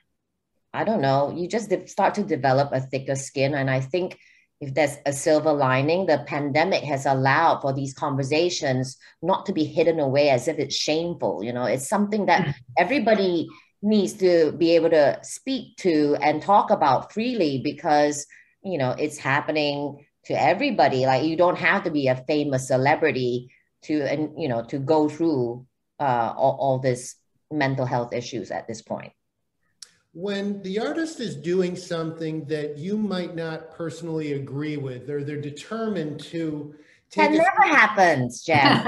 I 0.74 0.84
don't 0.84 1.02
know, 1.02 1.34
you 1.36 1.48
just 1.48 1.72
start 1.88 2.14
to 2.16 2.24
develop 2.24 2.72
a 2.72 2.82
thicker 2.82 3.16
skin. 3.16 3.56
And 3.56 3.70
I 3.70 3.80
think 3.80 4.20
if 4.60 4.74
there's 4.74 4.98
a 5.06 5.14
silver 5.14 5.54
lining, 5.54 6.06
the 6.06 6.24
pandemic 6.28 6.84
has 6.84 7.06
allowed 7.06 7.62
for 7.62 7.74
these 7.74 7.94
conversations 7.94 8.98
not 9.22 9.46
to 9.46 9.54
be 9.54 9.64
hidden 9.64 10.00
away 10.00 10.30
as 10.30 10.48
if 10.48 10.60
it's 10.60 10.76
shameful. 10.76 11.42
You 11.44 11.54
know, 11.54 11.64
it's 11.64 11.88
something 11.88 12.26
that 12.26 12.48
mm. 12.48 12.54
everybody 12.78 13.48
needs 13.82 14.14
to 14.14 14.52
be 14.54 14.76
able 14.76 14.90
to 14.90 15.20
speak 15.24 15.78
to 15.78 16.18
and 16.22 16.42
talk 16.42 16.70
about 16.70 17.14
freely 17.14 17.62
because, 17.64 18.26
you 18.62 18.78
know, 18.78 18.92
it's 18.92 19.18
happening 19.18 20.06
to 20.26 20.34
everybody. 20.34 21.06
Like 21.06 21.24
you 21.24 21.38
don't 21.38 21.58
have 21.58 21.84
to 21.86 21.92
be 21.92 22.08
a 22.08 22.24
famous 22.28 22.68
celebrity 22.68 23.50
to, 23.88 24.02
and 24.02 24.42
you 24.42 24.48
know, 24.48 24.64
to 24.66 24.80
go 24.80 25.10
through 25.10 25.66
uh, 26.00 26.34
all, 26.36 26.58
all 26.60 26.80
this 26.80 27.16
mental 27.52 27.86
health 27.86 28.14
issues 28.14 28.52
at 28.52 28.68
this 28.68 28.82
point 28.82 29.14
when 30.14 30.60
the 30.64 30.80
artist 30.80 31.20
is 31.20 31.36
doing 31.36 31.76
something 31.76 32.44
that 32.46 32.76
you 32.76 32.98
might 32.98 33.36
not 33.36 33.70
personally 33.70 34.34
agree 34.34 34.76
with, 34.76 35.12
or 35.12 35.24
they're 35.24 35.40
determined 35.40 36.20
to 36.20 36.74
that 37.16 37.32
never 37.32 37.62
happens, 37.62 38.44
Jeff. 38.44 38.84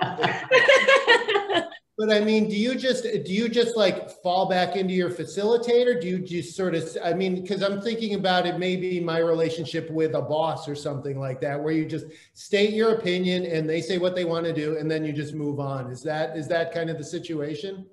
But 1.98 2.12
I 2.12 2.20
mean, 2.20 2.48
do 2.48 2.54
you 2.54 2.76
just 2.76 3.02
do 3.02 3.34
you 3.34 3.48
just 3.48 3.76
like 3.76 4.08
fall 4.22 4.48
back 4.48 4.76
into 4.76 4.94
your 4.94 5.10
facilitator? 5.10 6.00
Do 6.00 6.06
you 6.06 6.20
just 6.20 6.54
sort 6.54 6.76
of? 6.76 6.88
I 7.02 7.12
mean, 7.12 7.42
because 7.42 7.60
I'm 7.60 7.82
thinking 7.82 8.14
about 8.14 8.46
it, 8.46 8.56
maybe 8.56 9.00
my 9.00 9.18
relationship 9.18 9.90
with 9.90 10.14
a 10.14 10.22
boss 10.22 10.68
or 10.68 10.76
something 10.76 11.18
like 11.18 11.40
that, 11.40 11.60
where 11.60 11.72
you 11.72 11.84
just 11.84 12.06
state 12.34 12.72
your 12.72 12.94
opinion 12.94 13.46
and 13.46 13.68
they 13.68 13.80
say 13.80 13.98
what 13.98 14.14
they 14.14 14.24
want 14.24 14.46
to 14.46 14.52
do, 14.52 14.78
and 14.78 14.88
then 14.88 15.04
you 15.04 15.12
just 15.12 15.34
move 15.34 15.58
on. 15.58 15.90
Is 15.90 16.00
that 16.04 16.36
is 16.36 16.46
that 16.48 16.72
kind 16.72 16.88
of 16.88 16.98
the 16.98 17.04
situation? 17.04 17.84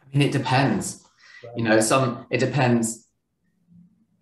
I 0.00 0.16
mean, 0.16 0.26
it 0.26 0.32
depends. 0.32 1.04
You 1.54 1.64
know, 1.64 1.80
some 1.80 2.24
it 2.30 2.38
depends. 2.38 3.08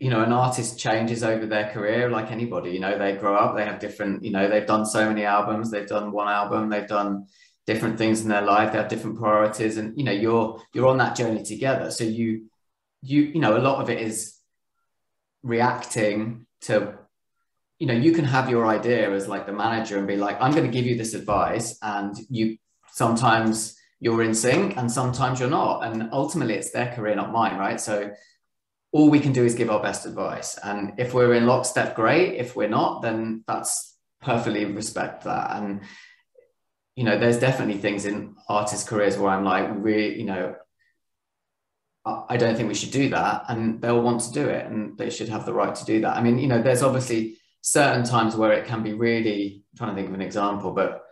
You 0.00 0.10
know, 0.10 0.24
an 0.24 0.32
artist 0.32 0.80
changes 0.80 1.22
over 1.22 1.46
their 1.46 1.70
career 1.70 2.10
like 2.10 2.32
anybody. 2.32 2.70
You 2.72 2.80
know, 2.80 2.98
they 2.98 3.12
grow 3.12 3.36
up, 3.36 3.54
they 3.54 3.64
have 3.64 3.78
different. 3.78 4.24
You 4.24 4.32
know, 4.32 4.48
they've 4.48 4.66
done 4.66 4.84
so 4.84 5.06
many 5.06 5.24
albums, 5.24 5.70
they've 5.70 5.86
done 5.86 6.10
one 6.10 6.28
album, 6.28 6.70
they've 6.70 6.88
done 6.88 7.28
different 7.66 7.96
things 7.96 8.22
in 8.22 8.28
their 8.28 8.42
life 8.42 8.72
they 8.72 8.78
have 8.78 8.88
different 8.88 9.18
priorities 9.18 9.76
and 9.76 9.96
you 9.96 10.04
know 10.04 10.12
you're 10.12 10.60
you're 10.74 10.88
on 10.88 10.98
that 10.98 11.16
journey 11.16 11.42
together. 11.42 11.90
So 11.90 12.04
you 12.04 12.46
you 13.02 13.22
you 13.22 13.40
know 13.40 13.56
a 13.56 13.62
lot 13.62 13.80
of 13.80 13.90
it 13.90 14.00
is 14.00 14.36
reacting 15.42 16.46
to 16.62 16.98
you 17.78 17.86
know 17.86 17.94
you 17.94 18.12
can 18.12 18.24
have 18.24 18.48
your 18.48 18.66
idea 18.66 19.10
as 19.12 19.26
like 19.26 19.46
the 19.46 19.52
manager 19.52 19.98
and 19.98 20.06
be 20.06 20.14
like 20.16 20.40
i'm 20.40 20.52
going 20.52 20.64
to 20.64 20.70
give 20.70 20.86
you 20.86 20.96
this 20.96 21.14
advice 21.14 21.76
and 21.82 22.14
you 22.30 22.56
sometimes 22.92 23.76
you're 24.02 24.22
in 24.22 24.34
sync 24.34 24.76
and 24.76 24.90
sometimes 24.90 25.38
you're 25.38 25.48
not 25.48 25.84
and 25.84 26.08
ultimately 26.12 26.54
it's 26.54 26.72
their 26.72 26.92
career 26.92 27.14
not 27.14 27.30
mine 27.30 27.56
right? 27.56 27.80
So 27.80 28.10
all 28.90 29.08
we 29.08 29.20
can 29.20 29.32
do 29.32 29.44
is 29.44 29.54
give 29.54 29.70
our 29.70 29.80
best 29.80 30.04
advice 30.06 30.58
and 30.58 30.94
if 30.98 31.14
we're 31.14 31.34
in 31.34 31.46
lockstep 31.46 31.94
great. 31.94 32.34
If 32.34 32.56
we're 32.56 32.68
not 32.68 33.00
then 33.00 33.44
that's 33.46 33.96
perfectly 34.20 34.64
respect 34.64 35.22
that 35.24 35.56
and 35.56 35.82
you 37.02 37.08
know, 37.08 37.18
there's 37.18 37.40
definitely 37.40 37.78
things 37.78 38.04
in 38.04 38.36
artists' 38.48 38.88
careers 38.88 39.18
where 39.18 39.32
I'm 39.32 39.42
like, 39.42 39.68
really, 39.74 40.16
you 40.16 40.24
know, 40.24 40.54
I 42.06 42.36
don't 42.36 42.54
think 42.54 42.68
we 42.68 42.76
should 42.76 42.92
do 42.92 43.08
that. 43.08 43.46
And 43.48 43.82
they'll 43.82 44.00
want 44.00 44.20
to 44.20 44.32
do 44.32 44.48
it 44.48 44.66
and 44.66 44.96
they 44.96 45.10
should 45.10 45.28
have 45.28 45.44
the 45.44 45.52
right 45.52 45.74
to 45.74 45.84
do 45.84 46.02
that. 46.02 46.16
I 46.16 46.22
mean, 46.22 46.38
you 46.38 46.46
know, 46.46 46.62
there's 46.62 46.84
obviously 46.84 47.38
certain 47.60 48.04
times 48.04 48.36
where 48.36 48.52
it 48.52 48.66
can 48.66 48.84
be 48.84 48.92
really, 48.92 49.64
I'm 49.72 49.78
trying 49.78 49.90
to 49.90 49.96
think 49.96 50.10
of 50.10 50.14
an 50.14 50.22
example, 50.22 50.70
but, 50.70 51.02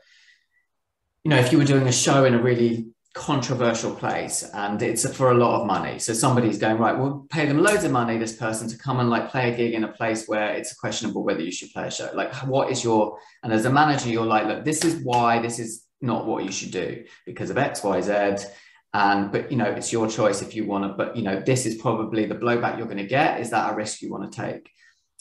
you 1.24 1.30
know, 1.30 1.38
if 1.38 1.50
you 1.50 1.58
were 1.58 1.64
doing 1.64 1.88
a 1.88 1.92
show 1.92 2.24
in 2.24 2.34
a 2.34 2.40
really 2.40 2.92
controversial 3.12 3.92
place 3.92 4.48
and 4.54 4.80
it's 4.82 5.08
for 5.16 5.32
a 5.32 5.34
lot 5.34 5.60
of 5.60 5.66
money. 5.66 5.98
So 5.98 6.12
somebody's 6.12 6.58
going, 6.58 6.78
right, 6.78 6.96
we'll 6.96 7.26
pay 7.30 7.44
them 7.44 7.60
loads 7.60 7.82
of 7.82 7.90
money, 7.90 8.18
this 8.18 8.36
person 8.36 8.68
to 8.68 8.78
come 8.78 9.00
and 9.00 9.10
like 9.10 9.30
play 9.30 9.52
a 9.52 9.56
gig 9.56 9.74
in 9.74 9.82
a 9.82 9.92
place 9.92 10.26
where 10.28 10.54
it's 10.54 10.74
questionable 10.74 11.24
whether 11.24 11.40
you 11.40 11.50
should 11.50 11.72
play 11.72 11.88
a 11.88 11.90
show. 11.90 12.10
Like, 12.14 12.32
what 12.46 12.70
is 12.70 12.84
your, 12.84 13.18
and 13.42 13.52
as 13.52 13.64
a 13.64 13.70
manager, 13.70 14.08
you're 14.08 14.24
like, 14.24 14.46
look, 14.46 14.64
this 14.64 14.84
is 14.84 15.02
why 15.02 15.40
this 15.40 15.58
is 15.58 15.84
not 16.00 16.26
what 16.26 16.44
you 16.44 16.52
should 16.52 16.70
do 16.70 17.04
because 17.26 17.50
of 17.50 17.58
X, 17.58 17.82
Y, 17.82 18.00
Z. 18.00 18.46
And, 18.94 19.32
but, 19.32 19.50
you 19.50 19.56
know, 19.56 19.66
it's 19.66 19.92
your 19.92 20.08
choice 20.08 20.40
if 20.40 20.54
you 20.54 20.66
want 20.66 20.84
to, 20.84 20.88
but, 20.96 21.16
you 21.16 21.22
know, 21.22 21.40
this 21.40 21.66
is 21.66 21.76
probably 21.76 22.26
the 22.26 22.34
blowback 22.34 22.78
you're 22.78 22.86
going 22.86 22.98
to 22.98 23.06
get. 23.06 23.40
Is 23.40 23.50
that 23.50 23.72
a 23.72 23.76
risk 23.76 24.02
you 24.02 24.10
want 24.10 24.30
to 24.30 24.40
take? 24.40 24.70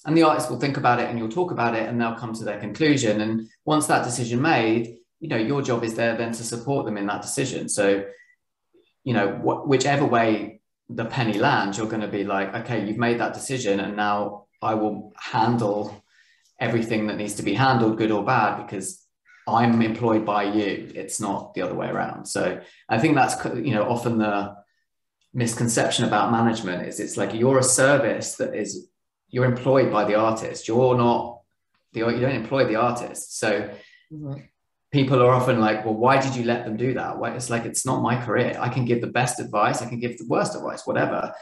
And 0.05 0.15
the 0.15 0.23
artist 0.23 0.49
will 0.49 0.59
think 0.59 0.77
about 0.77 0.99
it 0.99 1.09
and 1.09 1.19
you'll 1.19 1.29
talk 1.29 1.51
about 1.51 1.75
it 1.75 1.89
and 1.89 1.99
they'll 1.99 2.15
come 2.15 2.33
to 2.33 2.43
their 2.43 2.59
conclusion. 2.59 3.21
And 3.21 3.49
once 3.65 3.87
that 3.87 4.05
decision 4.05 4.41
made, 4.41 4.98
you 5.19 5.27
know 5.27 5.37
your 5.37 5.61
job 5.61 5.83
is 5.83 5.95
there 5.95 6.15
then 6.15 6.31
to 6.33 6.43
support 6.43 6.85
them 6.85 6.97
in 6.97 7.07
that 7.07 7.21
decision. 7.21 7.69
So 7.69 8.05
you 9.03 9.13
know 9.13 9.29
wh- 9.31 9.67
whichever 9.67 10.05
way 10.05 10.61
the 10.89 11.05
penny 11.05 11.37
lands 11.37 11.77
you're 11.77 11.87
going 11.87 12.01
to 12.01 12.07
be 12.07 12.23
like 12.23 12.53
okay 12.53 12.85
you've 12.85 12.97
made 12.97 13.19
that 13.19 13.33
decision 13.33 13.79
and 13.79 13.95
now 13.95 14.45
i 14.61 14.73
will 14.73 15.13
handle 15.15 16.03
everything 16.59 17.07
that 17.07 17.17
needs 17.17 17.35
to 17.35 17.43
be 17.43 17.53
handled 17.53 17.97
good 17.97 18.11
or 18.11 18.23
bad 18.23 18.61
because 18.63 19.05
i'm 19.47 19.81
employed 19.81 20.23
by 20.25 20.43
you. 20.43 20.91
It's 20.93 21.19
not 21.19 21.55
the 21.55 21.63
other 21.63 21.73
way 21.73 21.87
around. 21.87 22.25
So 22.25 22.61
i 22.87 22.99
think 22.99 23.15
that's 23.15 23.35
you 23.67 23.73
know 23.73 23.89
often 23.89 24.19
the 24.19 24.55
misconception 25.33 26.05
about 26.05 26.31
management 26.31 26.87
is 26.87 26.99
it's 26.99 27.17
like 27.17 27.33
you're 27.33 27.59
a 27.59 27.63
service 27.63 28.35
that 28.35 28.53
is 28.53 28.89
you're 29.29 29.45
employed 29.45 29.91
by 29.91 30.05
the 30.05 30.15
artist. 30.15 30.67
You're 30.67 30.97
not 30.97 31.41
the 31.93 32.01
you 32.01 32.19
don't 32.19 32.41
employ 32.43 32.65
the 32.65 32.75
artist. 32.75 33.39
So 33.39 33.49
mm-hmm 34.13 34.39
people 34.91 35.21
are 35.21 35.31
often 35.31 35.59
like, 35.59 35.85
well, 35.85 35.93
why 35.95 36.19
did 36.19 36.35
you 36.35 36.43
let 36.43 36.65
them 36.65 36.77
do 36.77 36.93
that? 36.95 37.17
Why? 37.17 37.35
It's 37.35 37.49
like, 37.49 37.65
it's 37.65 37.85
not 37.85 38.01
my 38.01 38.23
career. 38.23 38.57
I 38.59 38.69
can 38.69 38.85
give 38.85 39.01
the 39.01 39.07
best 39.07 39.39
advice, 39.39 39.81
I 39.81 39.89
can 39.89 39.99
give 39.99 40.17
the 40.17 40.25
worst 40.27 40.55
advice, 40.55 40.85
whatever. 40.85 41.33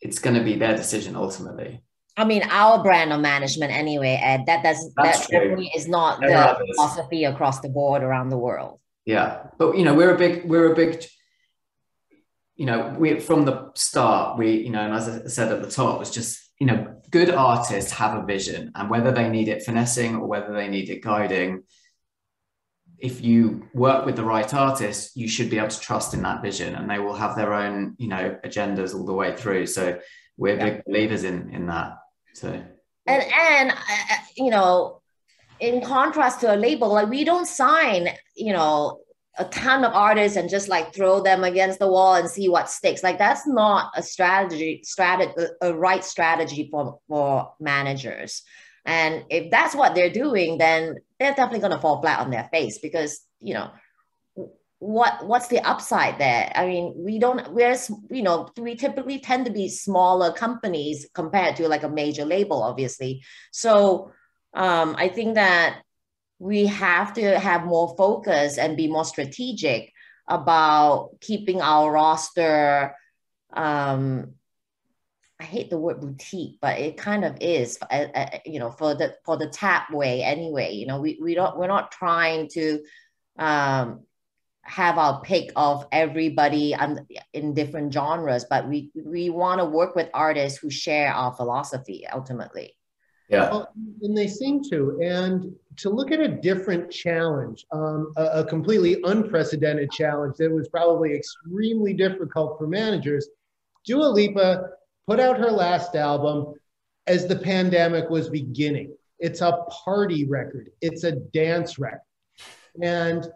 It's 0.00 0.18
going 0.18 0.36
to 0.36 0.44
be 0.44 0.56
their 0.56 0.76
decision 0.76 1.16
ultimately. 1.16 1.82
I 2.16 2.24
mean, 2.24 2.42
our 2.50 2.82
brand 2.82 3.12
of 3.12 3.20
management 3.20 3.72
anyway, 3.72 4.18
Ed, 4.20 4.46
that 4.46 4.62
does 4.62 4.92
That's 4.96 5.26
that 5.26 5.30
definitely 5.30 5.70
is 5.76 5.86
not 5.86 6.20
there 6.20 6.56
the 6.58 6.72
philosophy 6.74 7.24
across 7.24 7.60
the 7.60 7.68
board 7.68 8.02
around 8.02 8.30
the 8.30 8.38
world. 8.38 8.80
Yeah. 9.04 9.46
But 9.56 9.76
you 9.76 9.84
know, 9.84 9.94
we're 9.94 10.14
a 10.14 10.18
big, 10.18 10.44
we're 10.44 10.72
a 10.72 10.76
big, 10.76 11.04
you 12.56 12.66
know, 12.66 12.94
we 12.98 13.20
from 13.20 13.44
the 13.44 13.70
start, 13.74 14.36
we, 14.36 14.52
you 14.52 14.70
know, 14.70 14.80
and 14.80 14.94
as 14.94 15.08
I 15.08 15.26
said 15.28 15.52
at 15.52 15.62
the 15.62 15.70
top, 15.70 16.00
it's 16.00 16.10
just, 16.10 16.40
you 16.58 16.66
know, 16.66 17.00
good 17.10 17.30
artists 17.30 17.92
have 17.92 18.20
a 18.20 18.26
vision 18.26 18.72
and 18.74 18.90
whether 18.90 19.12
they 19.12 19.28
need 19.28 19.46
it 19.46 19.62
finessing 19.62 20.16
or 20.16 20.26
whether 20.26 20.52
they 20.52 20.66
need 20.68 20.90
it 20.90 21.02
guiding, 21.02 21.62
if 22.98 23.22
you 23.22 23.68
work 23.74 24.04
with 24.06 24.16
the 24.16 24.24
right 24.24 24.52
artists, 24.52 25.16
you 25.16 25.28
should 25.28 25.50
be 25.50 25.58
able 25.58 25.68
to 25.68 25.80
trust 25.80 26.14
in 26.14 26.22
that 26.22 26.42
vision, 26.42 26.74
and 26.74 26.90
they 26.90 26.98
will 26.98 27.14
have 27.14 27.36
their 27.36 27.54
own, 27.54 27.94
you 27.98 28.08
know, 28.08 28.38
agendas 28.44 28.94
all 28.94 29.06
the 29.06 29.12
way 29.12 29.36
through. 29.36 29.66
So 29.66 29.98
we're 30.36 30.56
yeah. 30.56 30.70
big 30.70 30.84
believers 30.84 31.24
in 31.24 31.50
in 31.54 31.66
that. 31.66 31.98
So 32.34 32.48
and 32.48 33.22
and 33.22 33.70
uh, 33.70 33.74
uh, 33.74 34.16
you 34.36 34.50
know, 34.50 35.00
in 35.60 35.80
contrast 35.80 36.40
to 36.40 36.54
a 36.54 36.56
label, 36.56 36.92
like 36.92 37.08
we 37.08 37.24
don't 37.24 37.46
sign, 37.46 38.08
you 38.36 38.52
know, 38.52 39.00
a 39.38 39.44
ton 39.44 39.84
of 39.84 39.94
artists 39.94 40.36
and 40.36 40.50
just 40.50 40.68
like 40.68 40.92
throw 40.92 41.20
them 41.20 41.44
against 41.44 41.78
the 41.78 41.88
wall 41.88 42.14
and 42.14 42.28
see 42.28 42.48
what 42.48 42.68
sticks. 42.68 43.02
Like 43.02 43.18
that's 43.18 43.46
not 43.46 43.92
a 43.96 44.02
strategy, 44.02 44.82
strategy, 44.84 45.32
a 45.62 45.72
right 45.72 46.04
strategy 46.04 46.68
for 46.70 46.98
for 47.08 47.54
managers. 47.60 48.42
And 48.88 49.26
if 49.28 49.50
that's 49.50 49.74
what 49.74 49.94
they're 49.94 50.10
doing, 50.10 50.56
then 50.56 50.96
they're 51.20 51.34
definitely 51.34 51.58
going 51.58 51.72
to 51.72 51.78
fall 51.78 52.00
flat 52.00 52.20
on 52.20 52.30
their 52.30 52.48
face 52.50 52.78
because, 52.78 53.20
you 53.38 53.52
know, 53.52 53.70
what 54.78 55.26
what's 55.26 55.48
the 55.48 55.60
upside 55.60 56.18
there? 56.18 56.50
I 56.54 56.66
mean, 56.66 56.94
we 56.96 57.18
don't 57.18 57.52
we're 57.52 57.76
you 58.10 58.22
know, 58.22 58.48
we 58.56 58.76
typically 58.76 59.18
tend 59.18 59.44
to 59.44 59.52
be 59.52 59.68
smaller 59.68 60.32
companies 60.32 61.06
compared 61.12 61.56
to 61.56 61.68
like 61.68 61.82
a 61.82 61.88
major 61.90 62.24
label, 62.24 62.62
obviously. 62.62 63.22
So 63.52 64.12
um, 64.54 64.96
I 64.96 65.08
think 65.08 65.34
that 65.34 65.82
we 66.38 66.64
have 66.66 67.12
to 67.14 67.38
have 67.38 67.66
more 67.66 67.94
focus 67.98 68.56
and 68.56 68.76
be 68.76 68.86
more 68.86 69.04
strategic 69.04 69.92
about 70.28 71.10
keeping 71.20 71.60
our 71.60 71.92
roster 71.92 72.94
um, 73.52 74.34
I 75.40 75.44
hate 75.44 75.70
the 75.70 75.78
word 75.78 76.00
boutique, 76.00 76.58
but 76.60 76.78
it 76.78 76.96
kind 76.96 77.24
of 77.24 77.36
is, 77.40 77.78
uh, 77.90 78.06
uh, 78.14 78.38
you 78.44 78.58
know, 78.58 78.70
for 78.70 78.94
the 78.94 79.14
for 79.24 79.36
the 79.36 79.48
tap 79.48 79.92
way 79.92 80.22
anyway. 80.22 80.72
You 80.72 80.86
know, 80.86 81.00
we 81.00 81.18
we 81.22 81.34
don't 81.34 81.56
we're 81.56 81.68
not 81.68 81.92
trying 81.92 82.48
to 82.54 82.82
um, 83.38 84.00
have 84.62 84.98
our 84.98 85.20
pick 85.20 85.52
of 85.54 85.86
everybody 85.92 86.74
in 87.32 87.54
different 87.54 87.92
genres, 87.92 88.46
but 88.50 88.68
we 88.68 88.90
we 88.94 89.30
want 89.30 89.60
to 89.60 89.64
work 89.64 89.94
with 89.94 90.10
artists 90.12 90.58
who 90.58 90.70
share 90.70 91.12
our 91.12 91.32
philosophy 91.32 92.04
ultimately. 92.12 92.74
Yeah, 93.28 93.50
well, 93.50 93.72
and 94.02 94.16
they 94.16 94.26
seem 94.26 94.62
to. 94.70 94.98
And 95.02 95.54
to 95.76 95.90
look 95.90 96.10
at 96.10 96.18
a 96.18 96.28
different 96.28 96.90
challenge, 96.90 97.64
um, 97.70 98.12
a, 98.16 98.40
a 98.40 98.44
completely 98.44 99.00
unprecedented 99.04 99.92
challenge 99.92 100.36
that 100.38 100.50
was 100.50 100.68
probably 100.68 101.14
extremely 101.14 101.92
difficult 101.92 102.58
for 102.58 102.66
managers. 102.66 103.28
Dua 103.84 104.06
Lipa 104.06 104.70
put 105.08 105.18
out 105.18 105.38
her 105.38 105.50
last 105.50 105.96
album 105.96 106.52
as 107.06 107.26
the 107.26 107.36
pandemic 107.36 108.10
was 108.10 108.28
beginning. 108.28 108.94
It's 109.18 109.40
a 109.40 109.64
party 109.84 110.26
record, 110.26 110.70
it's 110.82 111.02
a 111.04 111.12
dance 111.12 111.78
record. 111.78 112.02
And 112.82 113.26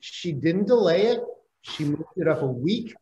she 0.00 0.32
didn't 0.32 0.66
delay 0.66 1.08
it, 1.08 1.20
she 1.60 1.84
moved 1.84 2.16
it 2.16 2.26
up 2.26 2.40
a 2.40 2.46
week. 2.46 2.94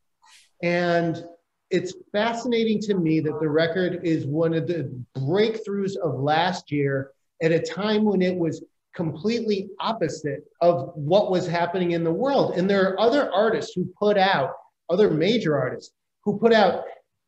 And 0.60 1.24
it's 1.70 1.94
fascinating 2.10 2.80
to 2.82 2.94
me 2.94 3.20
that 3.20 3.40
the 3.40 3.48
record 3.48 4.00
is 4.02 4.26
one 4.26 4.54
of 4.54 4.66
the 4.66 4.92
breakthroughs 5.16 5.96
of 5.96 6.18
last 6.18 6.72
year 6.72 7.12
at 7.42 7.52
a 7.52 7.60
time 7.60 8.04
when 8.04 8.22
it 8.22 8.36
was 8.36 8.64
completely 8.94 9.68
opposite 9.78 10.44
of 10.60 10.90
what 10.94 11.30
was 11.30 11.46
happening 11.46 11.92
in 11.92 12.02
the 12.02 12.12
world. 12.12 12.56
And 12.56 12.68
there 12.68 12.90
are 12.90 13.00
other 13.00 13.32
artists 13.32 13.72
who 13.74 13.84
put 13.98 14.18
out, 14.18 14.52
other 14.90 15.10
major 15.10 15.56
artists 15.56 15.92
who 16.24 16.38
put 16.38 16.52
out 16.52 16.84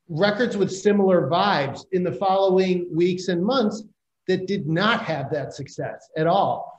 records 0.08 0.56
with 0.56 0.70
similar 0.70 1.28
vibes 1.28 1.84
in 1.92 2.02
the 2.02 2.12
following 2.12 2.86
weeks 2.94 3.28
and 3.28 3.44
months 3.44 3.82
that 4.26 4.46
did 4.46 4.66
not 4.66 5.02
have 5.02 5.30
that 5.30 5.54
success 5.54 6.08
at 6.16 6.26
all. 6.26 6.78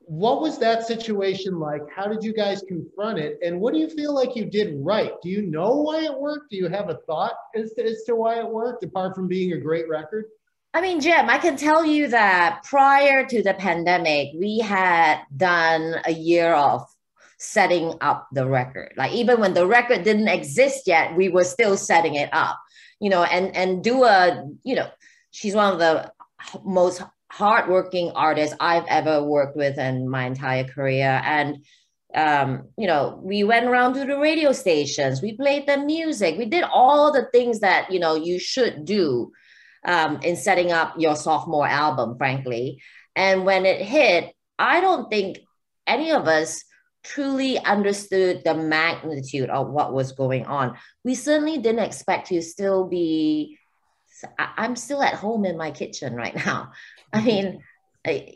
What 0.00 0.40
was 0.40 0.58
that 0.58 0.86
situation 0.86 1.60
like? 1.60 1.82
How 1.94 2.08
did 2.08 2.24
you 2.24 2.32
guys 2.32 2.64
confront 2.66 3.18
it? 3.18 3.38
And 3.44 3.60
what 3.60 3.72
do 3.72 3.78
you 3.78 3.88
feel 3.88 4.12
like 4.12 4.34
you 4.34 4.44
did 4.44 4.74
right? 4.78 5.12
Do 5.22 5.28
you 5.28 5.42
know 5.42 5.76
why 5.76 6.04
it 6.04 6.18
worked? 6.18 6.50
Do 6.50 6.56
you 6.56 6.68
have 6.68 6.88
a 6.90 6.98
thought 7.06 7.34
as 7.54 7.72
to, 7.74 7.84
as 7.84 8.02
to 8.04 8.16
why 8.16 8.40
it 8.40 8.48
worked, 8.48 8.82
apart 8.82 9.14
from 9.14 9.28
being 9.28 9.52
a 9.52 9.60
great 9.60 9.88
record? 9.88 10.24
I 10.74 10.80
mean, 10.80 11.00
Jim, 11.00 11.28
I 11.28 11.38
can 11.38 11.56
tell 11.56 11.84
you 11.84 12.08
that 12.08 12.62
prior 12.64 13.24
to 13.26 13.42
the 13.42 13.54
pandemic, 13.54 14.30
we 14.34 14.58
had 14.58 15.22
done 15.36 15.96
a 16.04 16.12
year 16.12 16.54
of 16.54 16.88
setting 17.40 17.94
up 18.02 18.28
the 18.32 18.46
record. 18.46 18.92
Like 18.96 19.12
even 19.12 19.40
when 19.40 19.54
the 19.54 19.66
record 19.66 20.04
didn't 20.04 20.28
exist 20.28 20.86
yet, 20.86 21.16
we 21.16 21.28
were 21.30 21.44
still 21.44 21.76
setting 21.76 22.14
it 22.14 22.28
up. 22.32 22.60
You 23.00 23.10
know, 23.10 23.24
and 23.24 23.56
and 23.56 23.82
Dua, 23.82 24.46
you 24.62 24.76
know, 24.76 24.88
she's 25.30 25.54
one 25.54 25.72
of 25.72 25.78
the 25.78 26.12
most 26.64 27.02
hardworking 27.32 28.10
artists 28.10 28.54
I've 28.60 28.86
ever 28.88 29.22
worked 29.22 29.56
with 29.56 29.78
in 29.78 30.08
my 30.08 30.24
entire 30.24 30.64
career. 30.64 31.22
And 31.24 31.64
um, 32.14 32.68
you 32.76 32.86
know, 32.86 33.20
we 33.22 33.42
went 33.44 33.66
around 33.66 33.94
to 33.94 34.04
the 34.04 34.18
radio 34.18 34.52
stations, 34.52 35.22
we 35.22 35.36
played 35.36 35.66
the 35.66 35.78
music, 35.78 36.36
we 36.36 36.44
did 36.44 36.64
all 36.64 37.12
the 37.12 37.26
things 37.32 37.60
that 37.60 37.90
you 37.90 38.00
know 38.00 38.16
you 38.16 38.38
should 38.38 38.84
do 38.84 39.32
um, 39.86 40.20
in 40.22 40.36
setting 40.36 40.72
up 40.72 40.94
your 40.98 41.16
sophomore 41.16 41.66
album, 41.66 42.18
frankly. 42.18 42.82
And 43.16 43.46
when 43.46 43.64
it 43.64 43.80
hit, 43.80 44.34
I 44.58 44.80
don't 44.80 45.08
think 45.08 45.38
any 45.86 46.12
of 46.12 46.28
us 46.28 46.64
truly 47.02 47.58
understood 47.58 48.42
the 48.44 48.54
magnitude 48.54 49.50
of 49.50 49.68
what 49.68 49.92
was 49.92 50.12
going 50.12 50.46
on. 50.46 50.76
We 51.04 51.14
certainly 51.14 51.58
didn't 51.58 51.84
expect 51.84 52.28
to 52.28 52.42
still 52.42 52.86
be. 52.86 53.58
I'm 54.38 54.76
still 54.76 55.02
at 55.02 55.14
home 55.14 55.44
in 55.46 55.56
my 55.56 55.70
kitchen 55.70 56.14
right 56.14 56.34
now. 56.34 56.72
I 57.12 57.18
mm-hmm. 57.18 57.26
mean, 57.26 57.62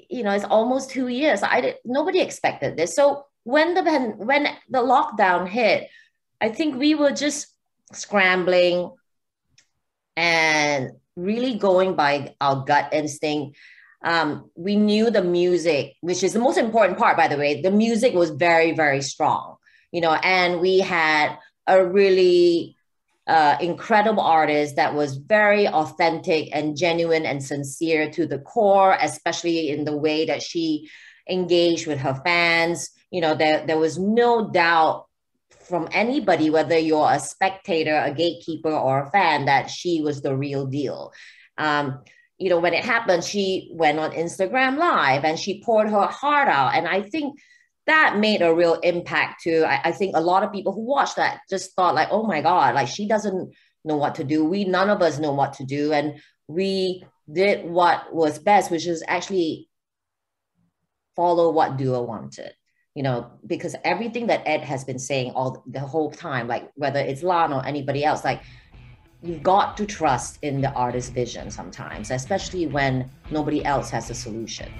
you 0.09 0.23
know, 0.23 0.33
it's 0.33 0.45
almost 0.45 0.91
two 0.91 1.09
years. 1.09 1.43
I 1.43 1.61
did, 1.61 1.77
nobody 1.85 2.21
expected 2.21 2.77
this. 2.77 2.95
So 2.97 3.27
when 3.45 3.75
the 3.75 3.83
when 4.17 4.49
the 4.69 4.79
lockdown 4.79 5.49
hit, 5.49 5.89
I 6.41 6.49
think 6.49 6.77
we 6.77 6.95
were 6.95 7.13
just 7.13 7.49
scrambling 7.93 8.91
and 10.17 10.91
really 11.17 11.55
going 11.55 11.95
by 11.95 12.35
our 12.41 12.65
gut 12.65 12.93
instinct. 12.93 13.57
Um, 14.05 14.51
we 14.55 14.77
knew 14.77 15.11
the 15.11 15.25
music, 15.25 15.95
which 16.03 16.23
is 16.23 16.35
the 16.35 16.39
most 16.39 16.59
important 16.59 16.99
part, 16.99 17.17
by 17.17 17.27
the 17.27 17.39
way. 17.39 17.63
The 17.63 17.71
music 17.71 18.13
was 18.15 18.31
very, 18.31 18.73
very 18.73 19.01
strong, 19.01 19.57
you 19.93 20.03
know, 20.03 20.13
and 20.13 20.61
we 20.61 20.81
had 20.81 21.39
a 21.67 21.83
really 21.85 22.77
uh, 23.27 23.57
incredible 23.61 24.23
artist 24.23 24.77
that 24.77 24.95
was 24.95 25.17
very 25.17 25.67
authentic 25.67 26.51
and 26.53 26.77
genuine 26.77 27.25
and 27.25 27.43
sincere 27.43 28.11
to 28.11 28.27
the 28.27 28.39
core, 28.39 28.97
especially 29.01 29.71
in 29.71 29.85
the 29.85 29.97
way 29.97 30.27
that 30.27 30.43
she 30.43 30.91
engaged 31.29 31.87
with 31.87 31.99
her 31.99 32.21
fans. 32.25 32.91
You 33.11 33.23
know, 33.23 33.35
there, 33.35 33.67
there 33.67 33.79
was 33.79 33.99
no 33.99 34.51
doubt 34.51 35.07
from 35.61 35.89
anybody, 35.93 36.51
whether 36.51 36.79
you're 36.79 37.11
a 37.11 37.19
spectator, 37.19 37.97
a 37.97 38.13
gatekeeper, 38.13 38.71
or 38.71 39.05
a 39.05 39.11
fan, 39.11 39.47
that 39.47 39.71
she 39.71 40.03
was 40.03 40.21
the 40.21 40.37
real 40.37 40.67
deal. 40.67 41.15
Um, 41.57 42.03
you 42.45 42.51
know, 42.51 42.61
when 42.61 42.75
it 42.75 42.85
happened, 42.85 43.25
she 43.25 43.71
went 43.73 43.99
on 43.99 44.11
Instagram 44.11 44.77
Live 44.77 45.25
and 45.25 45.39
she 45.39 45.63
poured 45.63 45.89
her 45.89 46.07
heart 46.09 46.47
out. 46.47 46.75
And 46.75 46.87
I 46.87 47.01
think 47.01 47.41
that 47.87 48.19
made 48.19 48.43
a 48.43 48.55
real 48.55 48.75
impact 48.75 49.43
too. 49.45 49.65
I, 49.67 49.81
I 49.85 49.93
think 49.93 50.15
a 50.15 50.21
lot 50.21 50.43
of 50.43 50.53
people 50.53 50.75
who 50.75 50.83
watched 50.83 51.17
that 51.17 51.41
just 51.49 51.75
thought 51.75 51.95
like, 51.95 52.09
oh 52.11 52.25
my 52.27 52.43
God, 52.43 52.75
like 52.75 52.89
she 52.89 53.09
doesn't 53.09 53.55
know 53.83 53.97
what 53.97 54.17
to 54.17 54.25
do. 54.25 54.45
We 54.45 54.67
none 54.67 54.91
of 54.91 55.01
us 55.01 55.19
know 55.19 55.33
what 55.33 55.55
to 55.55 55.65
do. 55.65 55.95
And 55.95 56.21
we 56.47 57.07
did 57.33 57.65
what 57.65 58.15
was 58.15 58.39
best, 58.39 58.71
which 58.71 58.87
is 58.87 59.03
actually 59.09 59.71
follow 61.17 61.51
what 61.51 61.79
Dua 61.79 62.03
wanted. 62.03 62.53
You 62.95 63.05
know, 63.05 63.31
because 63.47 63.75
everything 63.85 64.27
that 64.27 64.47
Ed 64.47 64.61
has 64.61 64.85
been 64.85 64.99
saying 64.99 65.33
all 65.33 65.65
the 65.67 65.81
whole 65.81 66.11
time, 66.11 66.47
like 66.47 66.71
whether 66.75 67.01
it's 67.01 67.23
Lan 67.23 67.55
or 67.55 67.65
anybody 67.65 68.05
else, 68.05 68.23
like 68.23 68.43
you've 69.25 69.43
got 69.43 69.77
to 69.79 69.87
trust 69.87 70.39
in 70.43 70.61
the 70.61 70.71
artist's 70.73 71.11
vision 71.11 71.51
sometimes, 71.51 72.11
especially 72.11 72.67
when 72.67 73.11
nobody 73.31 73.65
else 73.65 73.89
has 73.89 74.11
a 74.11 74.15
solution. 74.15 74.71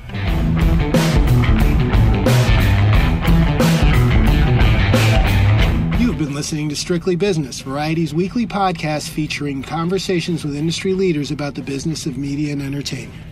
You've 5.99 6.19
been 6.19 6.35
listening 6.35 6.69
to 6.69 6.77
Strictly 6.77 7.17
Business, 7.17 7.63
Variety's 7.63 8.13
weekly 8.13 8.47
podcast 8.47 9.09
featuring 9.09 9.63
conversations 9.63 10.45
with 10.45 10.55
industry 10.55 10.93
leaders 10.93 11.31
about 11.31 11.55
the 11.55 11.63
business 11.63 12.05
of 12.05 12.19
media 12.19 12.53
and 12.53 12.61
entertainment. 12.61 13.23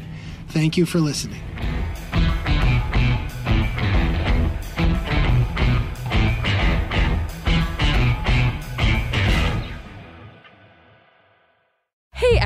Thank 0.48 0.78
you 0.78 0.86
for 0.86 0.98
listening. 0.98 1.42